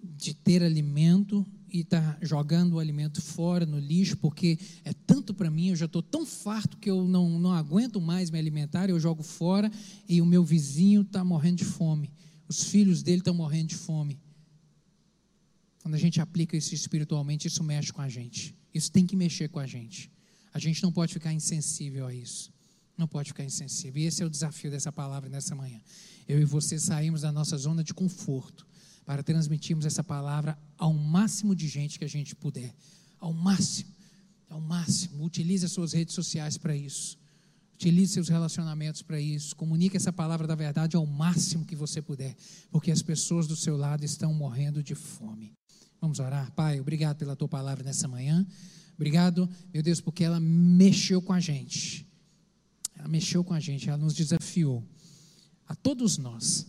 [0.03, 5.33] de ter alimento e estar tá jogando o alimento fora no lixo, porque é tanto
[5.33, 8.89] para mim, eu já estou tão farto que eu não, não aguento mais me alimentar,
[8.89, 9.71] eu jogo fora
[10.07, 12.11] e o meu vizinho está morrendo de fome,
[12.47, 14.19] os filhos dele estão morrendo de fome.
[15.81, 18.55] Quando a gente aplica isso espiritualmente, isso mexe com a gente.
[18.73, 20.11] Isso tem que mexer com a gente.
[20.53, 22.53] A gente não pode ficar insensível a isso.
[22.97, 24.01] Não pode ficar insensível.
[24.01, 25.81] E esse é o desafio dessa palavra nessa manhã.
[26.27, 28.67] Eu e você saímos da nossa zona de conforto
[29.05, 32.73] para transmitirmos essa palavra ao máximo de gente que a gente puder.
[33.19, 33.89] Ao máximo.
[34.49, 35.25] Ao máximo.
[35.25, 37.17] Utilize as suas redes sociais para isso.
[37.73, 39.55] Utilize seus relacionamentos para isso.
[39.55, 42.35] Comunique essa palavra da verdade ao máximo que você puder,
[42.69, 45.53] porque as pessoas do seu lado estão morrendo de fome.
[46.01, 46.51] Vamos orar.
[46.53, 48.43] Pai, obrigado pela tua palavra nessa manhã.
[48.95, 52.07] Obrigado, meu Deus, porque ela mexeu com a gente.
[52.97, 54.83] Ela mexeu com a gente, ela nos desafiou.
[55.67, 56.65] A todos nós.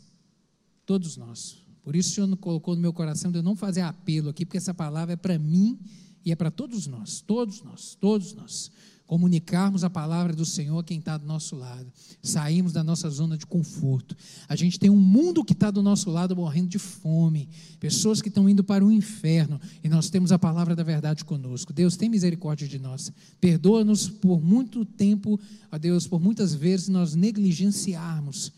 [0.84, 1.64] Todos nós.
[1.82, 4.58] Por isso o Senhor colocou no meu coração de eu não fazer apelo aqui, porque
[4.58, 5.78] essa palavra é para mim
[6.22, 7.22] e é para todos nós.
[7.22, 8.70] Todos nós, todos nós
[9.06, 11.92] comunicarmos a palavra do Senhor a quem está do nosso lado.
[12.22, 14.16] Saímos da nossa zona de conforto.
[14.48, 17.48] A gente tem um mundo que está do nosso lado morrendo de fome,
[17.78, 21.72] pessoas que estão indo para o inferno, e nós temos a palavra da verdade conosco.
[21.72, 23.12] Deus, tem misericórdia de nós.
[23.40, 25.38] Perdoa-nos por muito tempo,
[25.70, 28.52] ó Deus, por muitas vezes nós negligenciarmos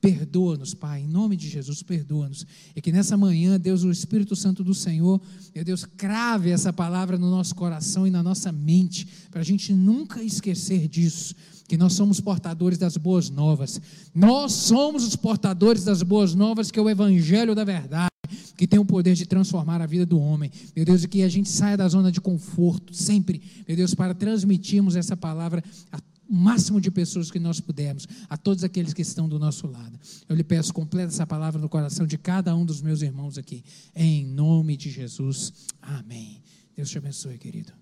[0.00, 2.46] Perdoa-nos, Pai, em nome de Jesus, perdoa-nos.
[2.74, 5.20] E que nessa manhã, Deus, o Espírito Santo do Senhor,
[5.52, 9.72] meu Deus, crave essa palavra no nosso coração e na nossa mente, para a gente
[9.72, 11.34] nunca esquecer disso,
[11.66, 13.80] que nós somos portadores das boas novas.
[14.14, 18.08] Nós somos os portadores das boas novas, que é o Evangelho da verdade
[18.56, 20.50] que tem o poder de transformar a vida do homem.
[20.74, 24.12] Meu Deus, e que a gente saia da zona de conforto, sempre, meu Deus, para
[24.14, 25.62] transmitirmos essa palavra
[25.92, 29.66] a o máximo de pessoas que nós pudermos, a todos aqueles que estão do nosso
[29.66, 29.98] lado.
[30.28, 33.64] Eu lhe peço, completa essa palavra no coração de cada um dos meus irmãos aqui,
[33.96, 35.52] em nome de Jesus.
[35.80, 36.42] Amém.
[36.76, 37.72] Deus te abençoe, querido.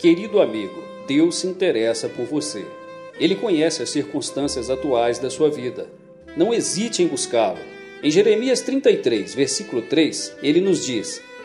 [0.00, 2.66] Querido amigo, Deus se interessa por você.
[3.18, 5.90] Ele conhece as circunstâncias atuais da sua vida.
[6.36, 7.58] Não hesite em buscá-lo.
[8.02, 11.20] Em Jeremias 33, versículo 3, ele nos diz: